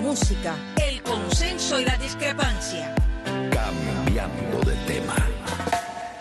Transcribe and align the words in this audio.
música, 0.00 0.56
el 0.82 1.02
consenso 1.02 1.78
y 1.78 1.84
la 1.84 1.96
discrepancia. 1.98 2.94
Cambiando 3.24 4.60
de 4.68 4.74
tema. 4.86 5.14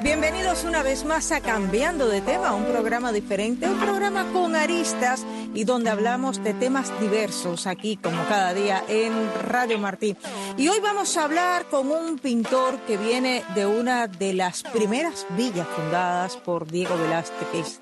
Bienvenidos 0.02 0.64
una 0.64 0.82
vez 0.82 1.04
más 1.04 1.32
a 1.32 1.42
Cambiando 1.42 2.08
de 2.08 2.22
tema, 2.22 2.54
un 2.54 2.66
programa 2.66 3.12
diferente, 3.12 3.68
un 3.68 3.80
programa 3.80 4.32
con 4.32 4.56
aristas 4.56 5.26
y 5.54 5.64
donde 5.66 5.90
hablamos 5.90 6.44
de 6.44 6.54
temas 6.54 6.92
diversos 7.02 7.68
aquí 7.68 7.98
como 7.98 8.24
cada 8.28 8.54
día 8.54 8.84
en 8.88 9.12
Radio 9.44 9.78
Martín. 9.78 10.18
Y 10.58 10.68
hoy 10.70 10.80
vamos 10.80 11.18
a 11.18 11.24
hablar 11.24 11.66
con 11.66 11.92
un 11.92 12.18
pintor 12.18 12.80
que 12.88 12.98
viene 12.98 13.44
de 13.56 13.66
una 13.66 14.08
de 14.08 14.34
las 14.34 14.64
primeras 14.64 15.26
villas 15.38 15.68
fundadas 15.68 16.38
por 16.38 16.70
Diego 16.70 16.98
Velázquez. 16.98 17.80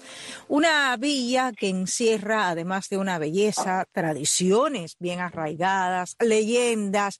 Una 0.49 0.95
villa 0.95 1.51
que 1.51 1.67
encierra, 1.67 2.49
además 2.49 2.87
de 2.87 2.97
una 2.97 3.19
belleza, 3.19 3.85
tradiciones 3.91 4.95
bien 4.97 5.19
arraigadas, 5.19 6.15
leyendas, 6.21 7.19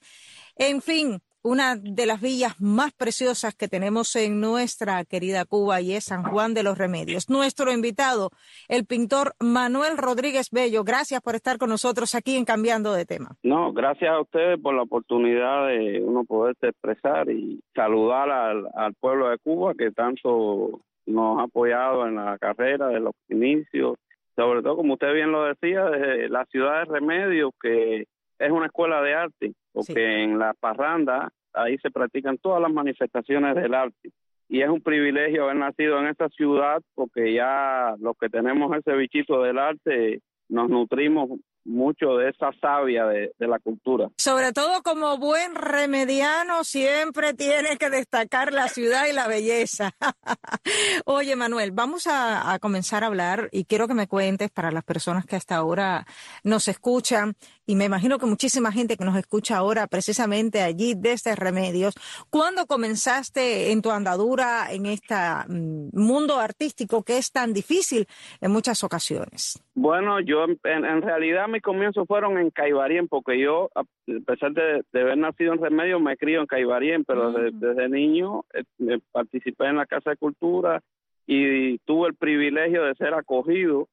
en 0.56 0.82
fin, 0.82 1.20
una 1.44 1.76
de 1.76 2.06
las 2.06 2.22
villas 2.22 2.60
más 2.62 2.94
preciosas 2.94 3.54
que 3.54 3.68
tenemos 3.68 4.16
en 4.16 4.40
nuestra 4.40 5.04
querida 5.04 5.44
Cuba 5.44 5.82
y 5.82 5.94
es 5.94 6.06
San 6.06 6.24
Juan 6.24 6.54
de 6.54 6.64
los 6.64 6.78
Remedios. 6.78 7.30
Nuestro 7.30 7.72
invitado, 7.72 8.30
el 8.70 8.86
pintor 8.86 9.34
Manuel 9.40 9.98
Rodríguez 9.98 10.50
Bello, 10.52 10.86
gracias 10.86 11.22
por 11.22 11.36
estar 11.36 11.58
con 11.58 11.70
nosotros 11.70 12.16
aquí 12.16 12.38
en 12.38 12.46
Cambiando 12.46 12.94
de 12.94 13.06
Tema. 13.06 13.32
No, 13.44 13.74
gracias 13.74 14.10
a 14.10 14.22
ustedes 14.22 14.60
por 14.62 14.74
la 14.74 14.84
oportunidad 14.84 15.68
de 15.68 16.02
uno 16.02 16.24
poderse 16.24 16.70
expresar 16.70 17.30
y 17.30 17.62
saludar 17.76 18.30
al, 18.30 18.68
al 18.74 18.94
pueblo 18.96 19.30
de 19.30 19.38
Cuba 19.38 19.74
que 19.78 19.92
tanto 19.92 20.82
nos 21.08 21.40
ha 21.40 21.44
apoyado 21.44 22.08
en 22.08 22.16
la 22.16 22.38
carrera 22.38 22.88
de 22.90 23.00
los 23.00 23.14
inicios, 23.30 23.96
sobre 24.36 24.62
todo 24.62 24.76
como 24.78 24.94
usted 24.94 25.14
bien 25.14 25.32
lo 25.32 25.44
decía, 25.46 25.86
desde 25.86 26.30
la 26.30 26.46
ciudad 26.46 26.80
de 26.80 26.94
Remedios, 26.94 27.52
que 27.60 28.06
es 28.40 28.52
una 28.52 28.68
escuela 28.68 29.02
de 29.02 29.16
arte, 29.16 29.54
porque 29.74 29.94
Sí. 29.94 30.00
en 30.00 30.38
la 30.38 30.54
parranda 30.54 31.30
ahí 31.54 31.78
se 31.80 31.90
practican 31.90 32.38
todas 32.38 32.62
las 32.62 32.72
manifestaciones 32.72 33.56
del 33.56 33.74
arte. 33.74 34.12
Y 34.50 34.62
es 34.62 34.70
un 34.70 34.82
privilegio 34.82 35.46
haber 35.46 35.56
nacido 35.58 36.00
en 36.00 36.08
esta 36.08 36.30
ciudad, 36.30 36.82
porque 36.94 37.34
ya 37.34 37.96
los 38.00 38.16
que 38.20 38.30
tenemos 38.30 38.76
ese 38.78 38.94
bichito 38.96 39.42
del 39.42 39.58
arte 39.58 40.20
nos 40.50 40.70
nutrimos 40.70 41.30
mucho 41.68 42.18
de 42.18 42.30
esa 42.30 42.52
savia 42.60 43.06
de, 43.06 43.32
la 43.40 43.60
cultura. 43.60 44.10
Sobre 44.18 44.52
todo 44.52 44.82
como 44.84 45.18
buen 45.18 45.56
remediano 45.56 46.64
siempre 46.64 47.34
tiene 47.34 47.78
que 47.78 47.90
destacar 47.90 48.54
la 48.54 48.68
ciudad 48.68 49.06
y 49.08 49.14
la 49.14 49.28
belleza. 49.28 49.92
Oye 51.06 51.36
Manuel, 51.36 51.72
vamos 51.72 52.08
a, 52.08 52.52
a 52.52 52.60
comenzar 52.60 53.04
a 53.04 53.08
hablar 53.08 53.50
y 53.52 53.66
quiero 53.66 53.88
que 53.88 53.94
me 53.94 54.08
cuentes 54.08 54.50
para 54.50 54.72
las 54.72 54.84
personas 54.84 55.26
que 55.26 55.36
hasta 55.36 55.56
ahora 55.56 56.06
nos 56.44 56.68
escuchan 56.68 57.36
y 57.68 57.76
me 57.76 57.86
imagino 57.86 58.18
que 58.18 58.26
muchísima 58.26 58.72
gente 58.72 58.96
que 58.98 59.06
nos 59.06 59.18
escucha 59.18 59.58
ahora 59.58 59.88
precisamente 59.88 60.62
allí 60.62 60.94
desde 60.96 61.36
Remedios, 61.36 61.94
¿cuándo 62.30 62.66
comenzaste 62.66 63.72
en 63.72 63.82
tu 63.82 63.92
andadura 63.92 64.72
en 64.72 64.86
este 64.86 65.16
mundo 65.48 66.40
artístico 66.40 67.04
que 67.04 67.18
es 67.18 67.32
tan 67.32 67.54
difícil 67.54 68.08
en 68.42 68.52
muchas 68.52 68.84
ocasiones? 68.84 69.62
Bueno, 69.76 70.20
yo 70.22 70.46
en, 70.46 71.02
realidad 71.02 71.48
mis 71.48 71.62
comienzos 71.62 72.08
fueron 72.08 72.38
en 72.38 72.50
Caibarien, 72.50 73.08
porque 73.08 73.40
yo, 73.40 73.70
a 73.76 73.84
pesar 74.26 74.54
de, 74.54 74.84
de 74.92 75.02
haber 75.02 75.18
nacido 75.18 75.54
en 75.54 75.62
Remedio, 75.62 76.00
me 76.00 76.18
crío 76.18 76.40
en 76.40 76.48
Caibarien, 76.48 77.04
pero 77.04 77.32
Mm. 77.32 77.60
desde 77.60 77.90
niño 77.90 78.46
eh, 78.54 79.00
participé 79.12 79.68
en 79.68 79.78
la 79.78 79.86
Casa 79.86 80.12
de 80.12 80.18
Cultura 80.18 80.82
y 81.26 81.78
tuve 81.80 82.08
el 82.08 82.16
privilegio 82.16 82.84
de 82.84 82.96
ser 82.96 83.14
acogido 83.14 83.90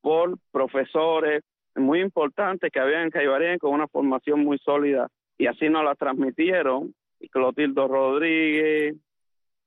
por 0.00 0.36
profesores 0.50 1.42
muy 1.76 2.00
importantes 2.00 2.70
que 2.72 2.80
había 2.80 3.02
en 3.02 3.10
Caibarien 3.10 3.58
con 3.58 3.72
una 3.72 3.86
formación 3.88 4.40
muy 4.40 4.58
sólida 4.58 5.08
y 5.38 5.46
así 5.46 5.68
nos 5.68 5.84
la 5.84 5.94
transmitieron. 5.94 6.94
Y 7.20 7.28
Clotildo 7.28 7.88
Rodríguez, 7.88 8.94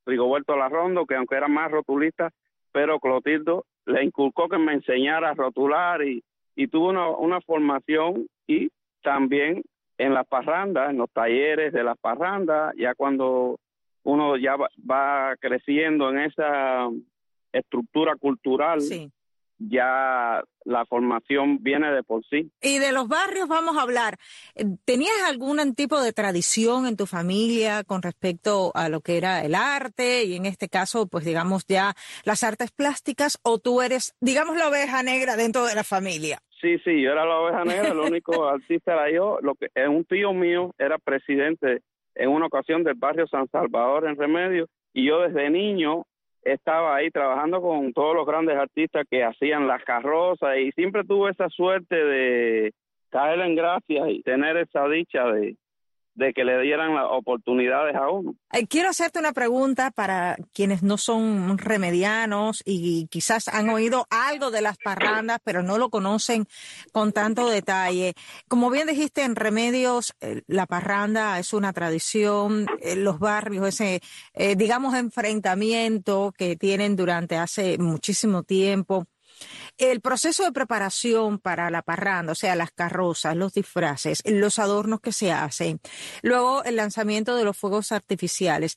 Rigoberto 0.05 0.55
Larrondo, 0.55 1.05
que 1.05 1.15
aunque 1.15 1.35
era 1.35 1.47
más 1.47 1.71
rotulista, 1.71 2.31
pero 2.71 2.99
Clotildo 2.99 3.65
le 3.85 4.03
inculcó 4.03 4.47
que 4.47 4.57
me 4.57 4.73
enseñara 4.73 5.31
a 5.31 5.33
rotular 5.33 6.03
y, 6.03 6.23
y 6.55 6.67
tuve 6.67 6.89
una, 6.89 7.09
una 7.09 7.41
formación 7.41 8.27
y 8.47 8.69
también 9.01 9.63
en 9.97 10.13
las 10.13 10.27
parrandas, 10.27 10.91
en 10.91 10.97
los 10.97 11.09
talleres 11.11 11.73
de 11.73 11.83
las 11.83 11.97
parrandas, 11.97 12.73
ya 12.77 12.93
cuando 12.95 13.59
uno 14.03 14.37
ya 14.37 14.55
va, 14.55 14.69
va 14.89 15.35
creciendo 15.39 16.09
en 16.09 16.19
esa 16.19 16.87
estructura 17.51 18.15
cultural, 18.15 18.81
Sí. 18.81 19.11
Ya 19.59 20.41
la 20.63 20.85
formación 20.85 21.61
viene 21.61 21.91
de 21.91 22.03
por 22.03 22.23
sí. 22.29 22.51
Y 22.61 22.79
de 22.79 22.91
los 22.91 23.07
barrios 23.07 23.47
vamos 23.47 23.77
a 23.77 23.81
hablar. 23.81 24.17
¿Tenías 24.85 25.13
algún 25.27 25.75
tipo 25.75 26.01
de 26.01 26.13
tradición 26.13 26.87
en 26.87 26.95
tu 26.95 27.05
familia 27.05 27.83
con 27.83 28.01
respecto 28.01 28.71
a 28.73 28.89
lo 28.89 29.01
que 29.01 29.17
era 29.17 29.43
el 29.43 29.55
arte 29.55 30.23
y 30.23 30.35
en 30.35 30.45
este 30.45 30.69
caso, 30.69 31.07
pues 31.07 31.25
digamos 31.25 31.65
ya 31.67 31.93
las 32.23 32.43
artes 32.43 32.71
plásticas 32.71 33.39
o 33.43 33.59
tú 33.59 33.81
eres, 33.81 34.15
digamos, 34.21 34.57
la 34.57 34.69
oveja 34.69 35.03
negra 35.03 35.35
dentro 35.35 35.65
de 35.65 35.75
la 35.75 35.83
familia? 35.83 36.39
Sí, 36.61 36.77
sí, 36.79 37.01
yo 37.01 37.11
era 37.11 37.25
la 37.25 37.39
oveja 37.39 37.63
negra, 37.63 37.89
el 37.89 37.99
único 37.99 38.47
artista 38.49 38.93
era 38.93 39.11
yo. 39.11 39.39
Lo 39.41 39.55
que 39.55 39.67
eh, 39.75 39.87
un 39.87 40.05
tío 40.05 40.33
mío 40.33 40.73
era 40.77 40.97
presidente 40.97 41.81
en 42.15 42.29
una 42.29 42.47
ocasión 42.47 42.83
del 42.83 42.95
barrio 42.95 43.27
San 43.27 43.47
Salvador 43.49 44.07
en 44.07 44.17
Remedio 44.17 44.67
y 44.93 45.07
yo 45.07 45.21
desde 45.21 45.49
niño 45.49 46.05
estaba 46.43 46.95
ahí 46.95 47.09
trabajando 47.11 47.61
con 47.61 47.93
todos 47.93 48.15
los 48.15 48.25
grandes 48.25 48.57
artistas 48.57 49.05
que 49.09 49.23
hacían 49.23 49.67
las 49.67 49.83
carrozas 49.83 50.57
y 50.57 50.71
siempre 50.71 51.03
tuve 51.03 51.31
esa 51.31 51.49
suerte 51.49 51.95
de 51.95 52.73
caer 53.09 53.39
en 53.41 53.55
gracia 53.55 54.09
y 54.09 54.21
tener 54.21 54.57
esa 54.57 54.87
dicha 54.87 55.25
de, 55.25 55.55
de 56.19 56.33
que 56.33 56.43
le 56.43 56.61
dieran 56.61 56.93
las 56.93 57.05
oportunidades 57.09 57.95
a 57.95 58.09
uno. 58.09 58.35
Eh, 58.51 58.67
Quiero 58.67 58.89
hacerte 58.89 59.19
una 59.19 59.31
pregunta 59.31 59.89
para 59.89 60.35
quienes 60.53 60.83
no 60.83 60.97
son 60.97 61.57
remedianos 61.57 62.61
y 62.65 63.07
quizás 63.07 63.47
han 63.47 63.69
oído 63.69 64.05
algo 64.09 64.51
de 64.51 64.61
las 64.61 64.77
parrandas, 64.77 65.39
pero 65.43 65.63
no 65.63 65.77
lo 65.77 65.89
conocen 65.89 66.45
con 66.91 67.13
tanto 67.13 67.49
detalle. 67.49 68.13
Como 68.47 68.69
bien 68.69 68.87
dijiste, 68.87 69.23
en 69.23 69.35
Remedios 69.35 70.13
eh, 70.19 70.41
la 70.47 70.65
parranda 70.65 71.39
es 71.39 71.53
una 71.53 71.71
tradición, 71.71 72.67
eh, 72.81 72.95
los 72.95 73.19
barrios, 73.19 73.67
ese, 73.67 74.01
eh, 74.33 74.55
digamos, 74.55 74.95
enfrentamiento 74.95 76.33
que 76.37 76.57
tienen 76.57 76.95
durante 76.95 77.37
hace 77.37 77.77
muchísimo 77.77 78.43
tiempo. 78.43 79.05
El 79.77 80.01
proceso 80.01 80.43
de 80.43 80.51
preparación 80.51 81.39
para 81.39 81.69
la 81.69 81.81
parranda, 81.81 82.33
o 82.33 82.35
sea, 82.35 82.55
las 82.55 82.71
carrozas, 82.71 83.35
los 83.35 83.53
disfraces, 83.53 84.21
los 84.25 84.59
adornos 84.59 85.01
que 85.01 85.11
se 85.11 85.31
hacen, 85.31 85.79
luego 86.21 86.63
el 86.63 86.75
lanzamiento 86.75 87.35
de 87.35 87.45
los 87.45 87.57
fuegos 87.57 87.91
artificiales, 87.91 88.75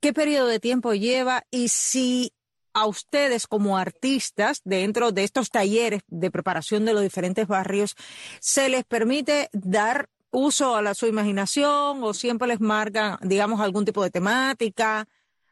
¿qué 0.00 0.12
periodo 0.12 0.46
de 0.46 0.60
tiempo 0.60 0.94
lleva 0.94 1.44
y 1.50 1.68
si 1.68 2.32
a 2.76 2.86
ustedes 2.86 3.46
como 3.46 3.78
artistas 3.78 4.60
dentro 4.64 5.10
de 5.10 5.24
estos 5.24 5.50
talleres 5.50 6.02
de 6.08 6.30
preparación 6.30 6.84
de 6.84 6.92
los 6.92 7.02
diferentes 7.02 7.46
barrios 7.48 7.96
se 8.38 8.68
les 8.68 8.84
permite 8.84 9.48
dar 9.54 10.10
uso 10.30 10.76
a 10.76 10.82
la, 10.82 10.92
su 10.92 11.06
imaginación 11.06 12.02
o 12.02 12.12
siempre 12.12 12.48
les 12.48 12.60
marcan, 12.60 13.16
digamos, 13.22 13.60
algún 13.60 13.86
tipo 13.86 14.02
de 14.02 14.10
temática? 14.10 15.08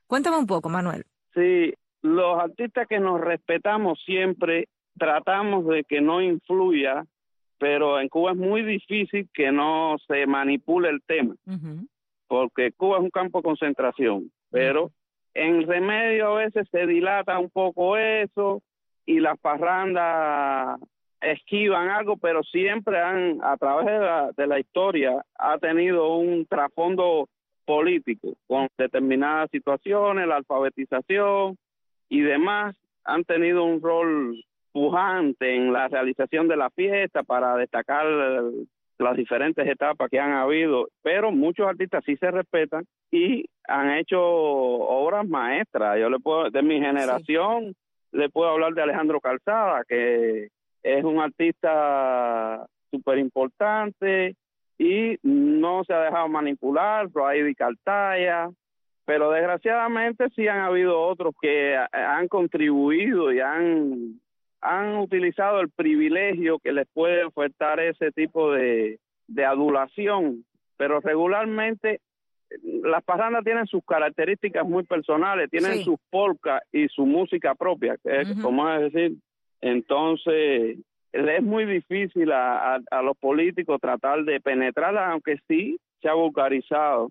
Cuéntame 0.06 0.36
un 0.36 0.46
poco, 0.46 0.68
Manuel. 0.68 1.06
Sí, 1.34 1.72
los 2.04 2.38
artistas 2.38 2.86
que 2.86 3.00
nos 3.00 3.18
respetamos 3.18 3.98
siempre 4.04 4.68
tratamos 4.98 5.66
de 5.66 5.84
que 5.84 6.02
no 6.02 6.20
influya, 6.20 7.06
pero 7.58 7.98
en 7.98 8.10
Cuba 8.10 8.32
es 8.32 8.36
muy 8.36 8.62
difícil 8.62 9.26
que 9.32 9.50
no 9.50 9.96
se 10.06 10.26
manipule 10.26 10.90
el 10.90 11.00
tema, 11.02 11.34
porque 12.28 12.72
Cuba 12.72 12.98
es 12.98 13.04
un 13.04 13.10
campo 13.10 13.38
de 13.38 13.44
concentración, 13.44 14.30
pero 14.50 14.90
en 15.32 15.66
remedio 15.66 16.26
a 16.28 16.44
veces 16.44 16.68
se 16.70 16.86
dilata 16.86 17.38
un 17.38 17.48
poco 17.48 17.96
eso 17.96 18.60
y 19.06 19.20
las 19.20 19.38
parrandas 19.38 20.78
esquivan 21.22 21.88
algo, 21.88 22.18
pero 22.18 22.42
siempre 22.42 23.00
han, 23.00 23.42
a 23.42 23.56
través 23.56 23.86
de 23.86 23.98
la, 23.98 24.30
de 24.36 24.46
la 24.46 24.60
historia, 24.60 25.24
ha 25.38 25.56
tenido 25.56 26.18
un 26.18 26.44
trasfondo 26.44 27.30
político 27.64 28.34
con 28.46 28.68
determinadas 28.76 29.50
situaciones, 29.50 30.28
la 30.28 30.36
alfabetización 30.36 31.56
y 32.08 32.20
demás, 32.20 32.76
han 33.04 33.24
tenido 33.24 33.64
un 33.64 33.80
rol 33.80 34.44
pujante 34.72 35.54
en 35.54 35.72
la 35.72 35.88
realización 35.88 36.48
de 36.48 36.56
la 36.56 36.70
fiesta 36.70 37.22
para 37.22 37.56
destacar 37.56 38.06
las 38.98 39.16
diferentes 39.16 39.66
etapas 39.66 40.10
que 40.10 40.18
han 40.18 40.32
habido, 40.32 40.88
pero 41.02 41.30
muchos 41.30 41.66
artistas 41.66 42.02
sí 42.04 42.16
se 42.16 42.30
respetan 42.30 42.84
y 43.10 43.44
han 43.68 43.92
hecho 43.92 44.20
obras 44.20 45.28
maestras. 45.28 45.98
Yo 46.00 46.10
le 46.10 46.18
puedo, 46.18 46.50
de 46.50 46.62
mi 46.62 46.80
generación, 46.80 47.74
le 48.12 48.28
puedo 48.30 48.50
hablar 48.50 48.74
de 48.74 48.82
Alejandro 48.82 49.20
Calzada, 49.20 49.82
que 49.88 50.48
es 50.82 51.04
un 51.04 51.20
artista 51.20 52.66
súper 52.90 53.18
importante 53.18 54.36
y 54.78 55.16
no 55.22 55.84
se 55.84 55.94
ha 55.94 56.02
dejado 56.02 56.28
manipular, 56.28 57.08
Roaidi 57.12 57.54
Cartaya, 57.54 58.50
pero 59.04 59.30
desgraciadamente 59.30 60.28
sí 60.34 60.48
han 60.48 60.60
habido 60.60 61.00
otros 61.00 61.34
que 61.40 61.74
eh, 61.74 61.78
han 61.92 62.28
contribuido 62.28 63.32
y 63.32 63.40
han, 63.40 64.20
han 64.60 64.96
utilizado 64.96 65.60
el 65.60 65.70
privilegio 65.70 66.58
que 66.58 66.72
les 66.72 66.86
puede 66.92 67.24
ofertar 67.24 67.80
ese 67.80 68.12
tipo 68.12 68.52
de, 68.52 68.98
de 69.26 69.44
adulación, 69.44 70.44
pero 70.76 71.00
regularmente 71.00 72.00
las 72.82 73.02
parrandas 73.04 73.44
tienen 73.44 73.66
sus 73.66 73.84
características 73.84 74.66
muy 74.66 74.84
personales, 74.84 75.50
tienen 75.50 75.82
sus 75.82 75.96
polcas 76.10 76.62
y 76.72 76.88
su 76.88 77.04
música 77.04 77.54
propia, 77.54 77.96
que 78.02 78.20
es, 78.20 78.28
como 78.40 78.68
es 78.70 78.92
decir, 78.92 79.16
entonces 79.60 80.78
es 81.12 81.42
muy 81.42 81.64
difícil 81.64 82.32
a, 82.32 82.80
a, 82.90 83.02
los 83.02 83.16
políticos 83.16 83.80
tratar 83.80 84.24
de 84.24 84.40
penetrarla, 84.40 85.10
aunque 85.10 85.38
sí 85.48 85.78
se 86.02 86.08
ha 86.08 86.14
vulgarizado. 86.14 87.10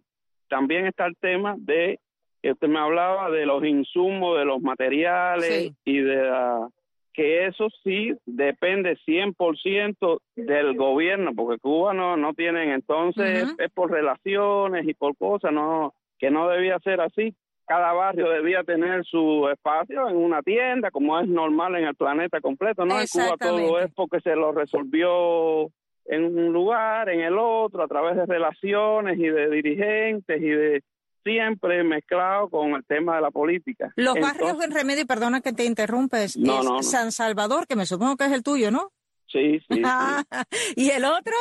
También 0.54 0.86
está 0.86 1.08
el 1.08 1.18
tema 1.18 1.56
de, 1.58 2.00
usted 2.44 2.68
me 2.68 2.78
hablaba 2.78 3.32
de 3.32 3.44
los 3.44 3.66
insumos, 3.66 4.38
de 4.38 4.46
los 4.46 4.62
materiales 4.62 5.72
y 5.84 5.98
de 5.98 6.16
la 6.16 6.68
que 7.12 7.48
eso 7.48 7.70
sí 7.84 8.14
depende 8.28 8.96
100% 9.08 10.20
del 10.36 10.78
gobierno, 10.78 11.32
porque 11.36 11.58
Cuba 11.58 11.96
no, 11.96 12.18
no 12.18 12.36
tienen, 12.36 12.70
entonces 12.70 13.56
es 13.58 13.72
por 13.72 13.90
relaciones 13.90 14.88
y 14.88 14.94
por 14.94 15.18
cosas, 15.18 15.52
no 15.52 15.96
que 16.20 16.30
no 16.30 16.48
debía 16.48 16.78
ser 16.84 17.02
así. 17.02 17.34
Cada 17.66 17.92
barrio 17.94 18.30
debía 18.30 18.64
tener 18.64 19.04
su 19.06 19.50
espacio 19.52 20.08
en 20.08 20.18
una 20.18 20.44
tienda, 20.44 20.92
como 20.92 21.20
es 21.20 21.28
normal 21.28 21.78
en 21.78 21.86
el 21.86 21.96
planeta 21.96 22.42
completo, 22.42 22.86
¿no? 22.86 23.02
En 23.02 23.08
Cuba 23.08 23.38
todo 23.40 23.80
es 23.80 23.92
porque 23.96 24.20
se 24.20 24.36
lo 24.36 24.52
resolvió 24.52 25.72
en 26.06 26.24
un 26.24 26.54
lugar, 26.54 27.10
en 27.10 27.22
el 27.22 27.38
otro, 27.38 27.84
a 27.84 27.88
través 27.88 28.16
de 28.16 28.26
relaciones 28.26 29.18
y 29.18 29.28
de 29.28 29.50
dirigentes 29.50 30.42
y 30.42 30.50
de 30.50 30.84
siempre 31.24 31.84
mezclado 31.84 32.50
con 32.50 32.74
el 32.74 32.84
tema 32.86 33.16
de 33.16 33.22
la 33.22 33.32
política. 33.32 33.94
Los 33.96 34.16
barrios 34.20 34.62
en 34.64 34.72
Remedio, 34.72 35.06
perdona 35.06 35.42
que 35.42 35.54
te 35.54 35.66
interrumpes, 35.66 36.36
es 36.36 36.90
San 36.90 37.12
Salvador, 37.12 37.66
que 37.68 37.76
me 37.76 37.86
supongo 37.86 38.18
que 38.18 38.26
es 38.26 38.32
el 38.32 38.44
tuyo, 38.44 38.72
¿no? 38.72 38.92
Sí, 39.28 39.60
sí. 39.70 39.82
¿Y 40.76 40.90
el 40.90 41.06
otro? 41.06 41.34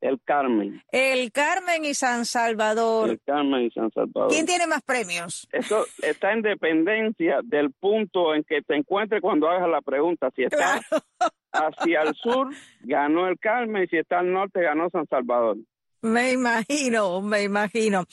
El 0.00 0.20
Carmen. 0.22 0.82
El 0.92 1.32
Carmen 1.32 1.84
y 1.84 1.94
San 1.94 2.24
Salvador. 2.24 3.10
El 3.10 3.20
Carmen 3.22 3.62
y 3.62 3.70
San 3.70 3.90
Salvador. 3.92 4.30
¿Quién 4.30 4.46
tiene 4.46 4.66
más 4.66 4.82
premios? 4.82 5.48
Eso 5.52 5.84
está 6.02 6.32
en 6.32 6.42
dependencia 6.42 7.40
del 7.42 7.72
punto 7.72 8.34
en 8.34 8.44
que 8.44 8.62
te 8.62 8.76
encuentres 8.76 9.20
cuando 9.20 9.48
hagas 9.48 9.68
la 9.68 9.80
pregunta. 9.80 10.30
Si 10.34 10.44
está 10.44 10.80
hacia 11.52 12.02
el 12.02 12.14
sur, 12.14 12.48
ganó 12.80 13.28
el 13.28 13.38
Carmen, 13.38 13.84
y 13.84 13.86
si 13.88 13.96
está 13.96 14.20
al 14.20 14.32
norte, 14.32 14.62
ganó 14.62 14.90
San 14.90 15.06
Salvador. 15.08 15.56
Me 16.02 16.32
imagino, 16.32 17.20
me 17.20 17.42
imagino. 17.42 18.04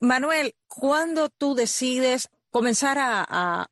Manuel, 0.00 0.52
¿cuándo 0.68 1.28
tú 1.28 1.54
decides 1.54 2.28
comenzar 2.50 2.98
a, 3.00 3.66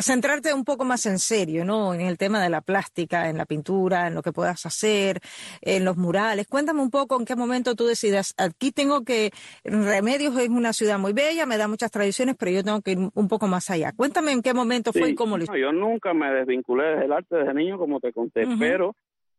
centrarte 0.00 0.52
un 0.54 0.64
poco 0.64 0.84
más 0.84 1.06
en 1.06 1.18
serio, 1.18 1.64
¿no? 1.64 1.94
En 1.94 2.02
el 2.02 2.18
tema 2.18 2.42
de 2.42 2.50
la 2.50 2.60
plástica, 2.60 3.28
en 3.28 3.36
la 3.36 3.46
pintura, 3.46 4.06
en 4.06 4.14
lo 4.14 4.22
que 4.22 4.32
puedas 4.32 4.64
hacer, 4.66 5.20
en 5.60 5.84
los 5.84 5.96
murales. 5.96 6.46
Cuéntame 6.46 6.80
un 6.80 6.90
poco 6.90 7.18
en 7.18 7.24
qué 7.24 7.36
momento 7.36 7.74
tú 7.74 7.86
decidas, 7.86 8.34
aquí 8.38 8.72
tengo 8.72 9.04
que, 9.04 9.30
Remedios 9.64 10.38
es 10.38 10.48
una 10.48 10.72
ciudad 10.72 10.98
muy 10.98 11.12
bella, 11.12 11.46
me 11.46 11.56
da 11.56 11.68
muchas 11.68 11.90
tradiciones, 11.90 12.36
pero 12.38 12.50
yo 12.50 12.64
tengo 12.64 12.80
que 12.80 12.92
ir 12.92 12.98
un 13.12 13.28
poco 13.28 13.46
más 13.46 13.70
allá. 13.70 13.92
Cuéntame 13.92 14.32
en 14.32 14.42
qué 14.42 14.54
momento 14.54 14.92
fue 14.92 15.10
y 15.10 15.14
cómo 15.14 15.36
lo 15.36 15.44
hiciste. 15.44 15.60
yo 15.60 15.72
nunca 15.72 16.14
me 16.14 16.32
desvinculé 16.32 16.96
del 16.96 17.12
arte 17.12 17.36
desde 17.36 17.54
niño, 17.54 17.78
como 17.78 18.00
te 18.00 18.12
conté, 18.12 18.46
pero 18.58 18.94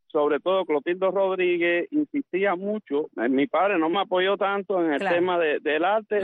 sobre 0.07 0.39
todo 0.39 0.65
Clotildo 0.65 1.11
Rodríguez 1.11 1.87
insistía 1.91 2.55
mucho, 2.55 3.09
eh, 3.17 3.27
mi 3.27 3.47
padre 3.47 3.77
no 3.77 3.89
me 3.89 3.99
apoyó 3.99 4.37
tanto 4.37 4.81
en 4.83 4.93
el 4.93 4.99
tema 4.99 5.37
del 5.37 5.83
arte, 5.83 6.21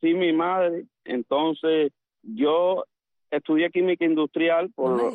sí 0.00 0.14
mi 0.14 0.32
madre, 0.32 0.86
entonces 1.04 1.92
yo 2.22 2.84
estudié 3.30 3.70
química 3.70 4.04
industrial 4.04 4.70
por 4.74 5.12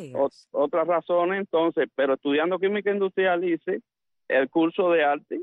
otras 0.52 0.86
razones, 0.86 1.40
entonces, 1.40 1.88
pero 1.94 2.14
estudiando 2.14 2.58
química 2.58 2.90
industrial 2.90 3.44
hice 3.44 3.80
el 4.28 4.48
curso 4.48 4.90
de 4.90 5.04
arte 5.04 5.40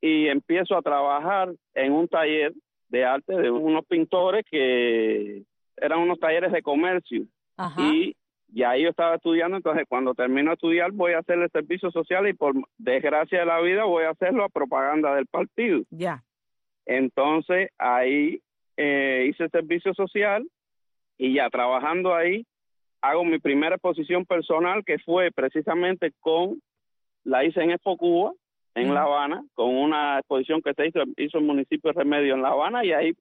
y 0.00 0.28
empiezo 0.28 0.76
a 0.76 0.82
trabajar 0.82 1.52
en 1.74 1.92
un 1.92 2.08
taller 2.08 2.52
de 2.88 3.04
arte 3.04 3.34
de 3.34 3.50
unos 3.50 3.84
pintores 3.86 4.44
que 4.50 5.42
eran 5.76 6.00
unos 6.00 6.18
talleres 6.18 6.52
de 6.52 6.62
comercio 6.62 7.24
y 7.76 8.14
y 8.52 8.62
ahí 8.62 8.82
yo 8.82 8.88
estaba 8.88 9.16
estudiando, 9.16 9.56
entonces 9.56 9.84
cuando 9.88 10.14
termino 10.14 10.50
de 10.50 10.54
estudiar 10.54 10.90
voy 10.92 11.12
a 11.12 11.18
hacer 11.18 11.38
el 11.38 11.50
servicio 11.50 11.90
social 11.90 12.26
y 12.28 12.32
por 12.32 12.54
desgracia 12.78 13.40
de 13.40 13.46
la 13.46 13.60
vida 13.60 13.84
voy 13.84 14.04
a 14.04 14.10
hacerlo 14.10 14.44
a 14.44 14.48
propaganda 14.48 15.14
del 15.14 15.26
partido. 15.26 15.82
Ya. 15.90 16.24
Entonces 16.86 17.70
ahí 17.76 18.40
eh, 18.76 19.26
hice 19.28 19.48
servicio 19.50 19.92
social 19.92 20.48
y 21.18 21.34
ya 21.34 21.50
trabajando 21.50 22.14
ahí 22.14 22.46
hago 23.00 23.24
mi 23.24 23.38
primera 23.38 23.76
exposición 23.76 24.24
personal 24.24 24.84
que 24.84 24.98
fue 24.98 25.30
precisamente 25.30 26.12
con, 26.20 26.60
la 27.24 27.44
hice 27.44 27.62
en 27.62 27.70
Expo 27.70 27.96
Cuba, 27.96 28.32
en 28.74 28.94
La 28.94 29.02
Habana, 29.02 29.44
con 29.54 29.74
una 29.74 30.18
exposición 30.18 30.62
que 30.62 30.72
se 30.74 30.86
hizo, 30.86 31.00
hizo 31.16 31.38
el 31.38 31.44
municipio 31.44 31.92
de 31.92 31.98
Remedio 31.98 32.34
en 32.34 32.42
La 32.42 32.50
Habana 32.50 32.84
y 32.84 32.92
ahí 32.92 33.12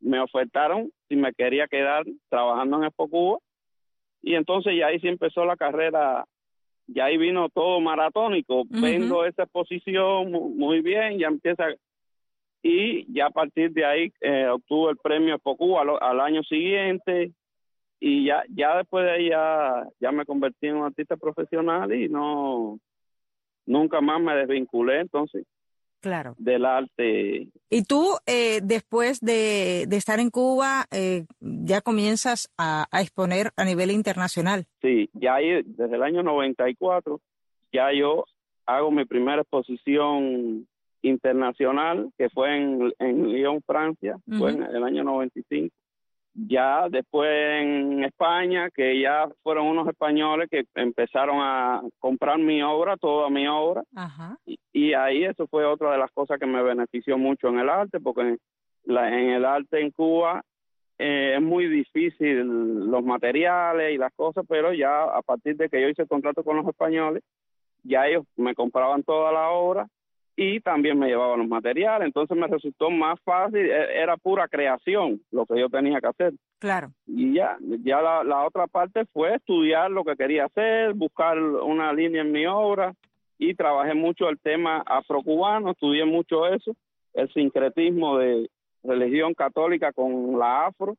me 0.00 0.20
ofertaron 0.20 0.90
si 1.08 1.16
me 1.16 1.32
quería 1.32 1.66
quedar 1.66 2.04
trabajando 2.28 2.78
en 2.78 2.84
Expo 2.84 3.08
Cuba. 3.08 3.38
Y 4.22 4.34
entonces 4.34 4.74
ya 4.76 4.86
ahí 4.86 5.00
sí 5.00 5.08
empezó 5.08 5.44
la 5.44 5.56
carrera, 5.56 6.24
ya 6.86 7.06
ahí 7.06 7.16
vino 7.16 7.48
todo 7.48 7.80
maratónico, 7.80 8.64
vendo 8.68 9.24
esa 9.24 9.44
exposición 9.44 10.30
muy 10.30 10.80
bien, 10.80 11.18
ya 11.18 11.28
empieza, 11.28 11.68
y 12.62 13.10
ya 13.12 13.26
a 13.26 13.30
partir 13.30 13.72
de 13.72 13.84
ahí 13.84 14.12
eh, 14.20 14.46
obtuvo 14.46 14.90
el 14.90 14.96
premio 14.98 15.38
al, 15.78 15.88
al, 16.00 16.20
año 16.20 16.42
siguiente, 16.42 17.32
y 18.00 18.24
ya, 18.24 18.42
ya 18.48 18.78
después 18.78 19.04
de 19.04 19.10
ahí 19.10 19.28
ya, 19.28 19.86
ya 20.00 20.10
me 20.10 20.24
convertí 20.24 20.66
en 20.66 20.76
un 20.76 20.86
artista 20.86 21.16
profesional 21.18 21.92
y 21.94 22.08
no, 22.08 22.80
nunca 23.66 24.00
más 24.00 24.20
me 24.20 24.34
desvinculé, 24.34 25.00
entonces 25.00 25.46
claro. 26.00 26.34
del 26.38 26.64
arte. 26.64 27.48
Y 27.68 27.82
tú, 27.84 28.16
eh, 28.26 28.60
después 28.62 29.20
de, 29.20 29.82
estar 29.82 30.18
en 30.18 30.30
Cuba, 30.30 30.86
eh, 30.90 31.26
ya 31.40 31.82
comienzas 31.82 32.50
a, 32.56 32.88
exponer 33.00 33.50
a 33.56 33.64
nivel 33.64 33.90
internacional. 33.90 34.66
Sí, 34.80 35.10
ya 35.12 35.34
ahí, 35.34 35.62
desde 35.62 35.96
el 35.96 36.02
año 36.02 36.22
94, 36.22 37.20
ya 37.72 37.92
yo 37.92 38.24
hago 38.64 38.90
mi 38.90 39.04
primera 39.04 39.42
exposición 39.42 40.66
internacional, 41.02 42.10
que 42.16 42.30
fue 42.30 42.56
en, 42.56 42.92
en 42.98 43.28
Lyon, 43.28 43.62
Francia, 43.66 44.16
fue 44.38 44.52
en 44.52 44.62
el 44.62 44.84
año 44.84 45.04
95 45.04 45.74
ya 46.34 46.88
después 46.88 47.28
en 47.30 48.04
España, 48.04 48.70
que 48.70 49.00
ya 49.00 49.28
fueron 49.42 49.66
unos 49.66 49.88
españoles 49.88 50.48
que 50.50 50.64
empezaron 50.74 51.38
a 51.40 51.82
comprar 51.98 52.38
mi 52.38 52.62
obra, 52.62 52.96
toda 52.96 53.28
mi 53.30 53.46
obra, 53.48 53.82
Y, 54.72 54.92
ahí 54.94 55.24
eso 55.24 55.46
fue 55.48 55.64
otra 55.64 55.92
de 55.92 55.98
las 55.98 56.10
cosas 56.12 56.38
que 56.38 56.46
me 56.46 56.62
benefició 56.62 57.18
mucho 57.18 57.48
en 57.48 57.58
el 57.58 57.68
arte, 57.68 58.00
porque 58.00 58.20
en, 58.22 58.38
en 58.86 59.30
el 59.30 59.44
arte 59.44 59.80
en 59.80 59.90
Cuba 59.90 60.42
eh, 60.98 61.34
es 61.36 61.42
muy 61.42 61.66
difícil 61.66 62.90
los 62.90 63.02
materiales 63.04 63.94
y 63.94 63.98
las 63.98 64.12
cosas, 64.14 64.44
pero 64.48 64.72
ya 64.72 65.04
a 65.04 65.22
partir 65.22 65.56
de 65.56 65.68
que 65.68 65.80
yo 65.80 65.88
hice 65.88 66.02
el 66.02 66.08
contrato 66.08 66.44
con 66.44 66.56
los 66.56 66.66
españoles, 66.66 67.22
ya 67.82 68.06
ellos 68.06 68.24
me 68.36 68.54
compraban 68.54 69.02
toda 69.02 69.32
la 69.32 69.50
obra 69.50 69.86
y 70.36 70.60
también 70.60 70.98
me 70.98 71.08
llevaba 71.08 71.36
los 71.36 71.48
materiales, 71.48 72.06
entonces 72.06 72.36
me 72.36 72.46
resultó 72.46 72.90
más 72.90 73.20
fácil, 73.20 73.58
e, 73.58 74.00
era 74.00 74.16
pura 74.16 74.48
creación 74.48 75.20
lo 75.30 75.44
que 75.46 75.58
yo 75.58 75.68
tenía 75.68 76.00
que 76.00 76.06
hacer. 76.06 76.32
Claro. 76.58 76.92
Y 77.06 77.34
ya, 77.34 77.56
ya 77.84 78.00
la, 78.00 78.46
otra 78.46 78.66
parte 78.66 79.04
fue 79.12 79.34
estudiar 79.34 79.90
lo 79.90 80.04
que 80.04 80.16
quería 80.16 80.46
hacer, 80.46 80.94
buscar 80.94 81.38
una 81.38 81.92
línea 81.92 82.22
en 82.22 82.32
mi 82.32 82.46
obra 82.46 82.94
y 83.38 83.54
trabajé 83.54 83.94
mucho 83.94 84.28
el 84.28 84.38
tema 84.38 84.82
afrocubano, 84.86 85.72
estudié 85.72 86.04
mucho 86.04 86.46
eso, 86.46 86.72
el 87.14 87.32
sincretismo 87.32 88.18
de 88.18 88.48
religión 88.82 89.34
católica 89.34 89.92
con 89.92 90.38
la 90.38 90.66
afro 90.66 90.96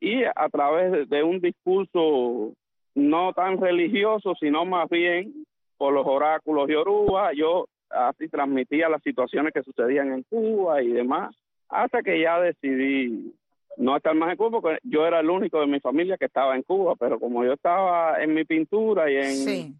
y 0.00 0.24
a 0.24 0.48
través 0.50 1.08
de 1.08 1.22
un 1.22 1.40
discurso 1.40 2.52
no 2.94 3.32
tan 3.32 3.60
religioso, 3.60 4.34
sino 4.38 4.64
más 4.64 4.88
bien 4.88 5.46
por 5.76 5.92
los 5.92 6.06
oráculos 6.06 6.66
de 6.66 6.74
Yoruba, 6.74 7.32
yo 7.34 7.66
así 7.94 8.28
transmitía 8.28 8.88
las 8.88 9.02
situaciones 9.02 9.52
que 9.52 9.62
sucedían 9.62 10.12
en 10.12 10.22
Cuba 10.24 10.82
y 10.82 10.88
demás, 10.92 11.34
hasta 11.68 12.02
que 12.02 12.20
ya 12.20 12.40
decidí 12.40 13.34
no 13.76 13.96
estar 13.96 14.14
más 14.14 14.30
en 14.30 14.36
Cuba, 14.36 14.60
porque 14.60 14.78
yo 14.82 15.06
era 15.06 15.20
el 15.20 15.30
único 15.30 15.60
de 15.60 15.66
mi 15.66 15.80
familia 15.80 16.16
que 16.16 16.26
estaba 16.26 16.54
en 16.54 16.62
Cuba, 16.62 16.94
pero 16.96 17.18
como 17.18 17.44
yo 17.44 17.54
estaba 17.54 18.22
en 18.22 18.34
mi 18.34 18.44
pintura 18.44 19.10
y 19.10 19.16
en... 19.16 19.34
Sí. 19.34 19.74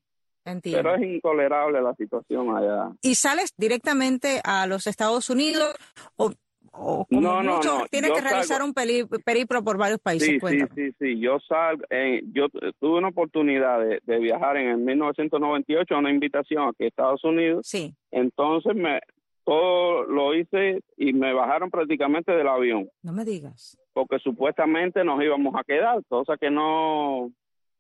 Entiendo. 0.47 0.83
Pero 0.83 0.97
es 0.97 1.03
intolerable 1.03 1.81
la 1.81 1.95
situación 1.95 2.55
allá. 2.55 2.91
¿Y 3.01 3.15
sales 3.15 3.55
directamente 3.57 4.43
a 4.45 4.67
los 4.67 4.87
Estados 4.87 5.31
Unidos 5.31 5.75
o 6.17 6.33
o 6.73 7.07
no, 7.11 7.43
no, 7.43 7.61
no, 7.61 7.87
tiene 7.91 8.11
que 8.13 8.21
realizar 8.21 8.63
un 8.63 8.75
periplo 8.75 9.63
por 9.63 9.79
varios 9.79 10.01
países. 10.01 10.29
Sí, 10.29 10.39
sí, 10.41 10.67
sí, 10.75 10.95
sí, 10.99 11.21
Yo 11.21 11.39
salgo, 11.41 11.85
yo 12.33 12.49
tuve 12.81 12.99
una 12.99 13.09
oportunidad 13.09 13.81
de, 13.81 14.19
viajar 14.19 14.57
en 14.57 14.69
el 14.69 14.79
1998 14.79 15.95
a 15.95 15.99
una 15.99 16.11
invitación 16.11 16.69
aquí 16.69 16.85
a 16.85 16.89
Estados 16.89 17.23
Unidos. 17.25 17.67
Sí. 17.67 17.95
Entonces 18.11 18.75
me 18.75 19.01
todo 19.45 20.05
lo 20.05 20.35
hice 20.35 20.83
y 20.97 21.13
me 21.13 21.33
bajaron 21.33 21.71
prácticamente 21.71 22.33
del 22.33 22.49
avión. 22.49 22.89
No 23.03 23.13
me 23.13 23.25
digas. 23.25 23.79
Porque 23.93 24.19
supuestamente 24.19 25.05
nos 25.05 25.23
íbamos 25.23 25.55
a 25.55 25.65
quedar, 25.65 26.03
cosa 26.09 26.37
que 26.39 26.51
no, 26.51 27.31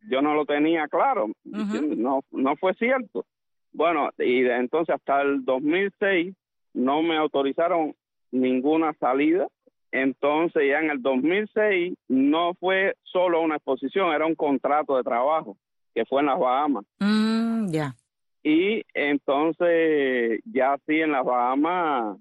yo 0.09 0.23
no 0.23 0.35
lo 0.35 0.45
tenía 0.45 0.87
claro. 0.89 1.31
No, 1.45 2.21
no 2.31 2.57
fue 2.57 2.75
cierto. 2.75 3.25
Bueno, 3.73 4.11
y 4.19 4.45
entonces 4.45 4.95
hasta 4.95 5.23
el 5.23 5.45
2006 5.45 6.35
no 6.75 7.03
me 7.03 7.17
autorizaron 7.17 7.95
ninguna 8.35 8.93
salida. 8.95 9.49
Entonces 9.93 10.65
ya 10.69 10.81
en 10.81 10.91
el 10.91 11.01
2006 11.01 11.95
no 12.09 12.55
fue 12.55 12.95
solo 13.05 13.41
una 13.41 13.57
exposición, 13.57 14.13
era 14.13 14.27
un 14.27 14.35
contrato 14.35 14.97
de 14.97 15.05
trabajo 15.05 15.57
que 15.95 16.05
fue 16.05 16.21
en 16.21 16.27
las 16.27 16.39
Bahamas. 16.39 16.85
Mm, 16.99 17.71
ya. 17.71 17.95
Y 18.43 18.83
entonces 18.93 20.41
ya 20.45 20.77
sí 20.87 21.01
en 21.01 21.13
las 21.13 21.25
Bahamas 21.25 22.19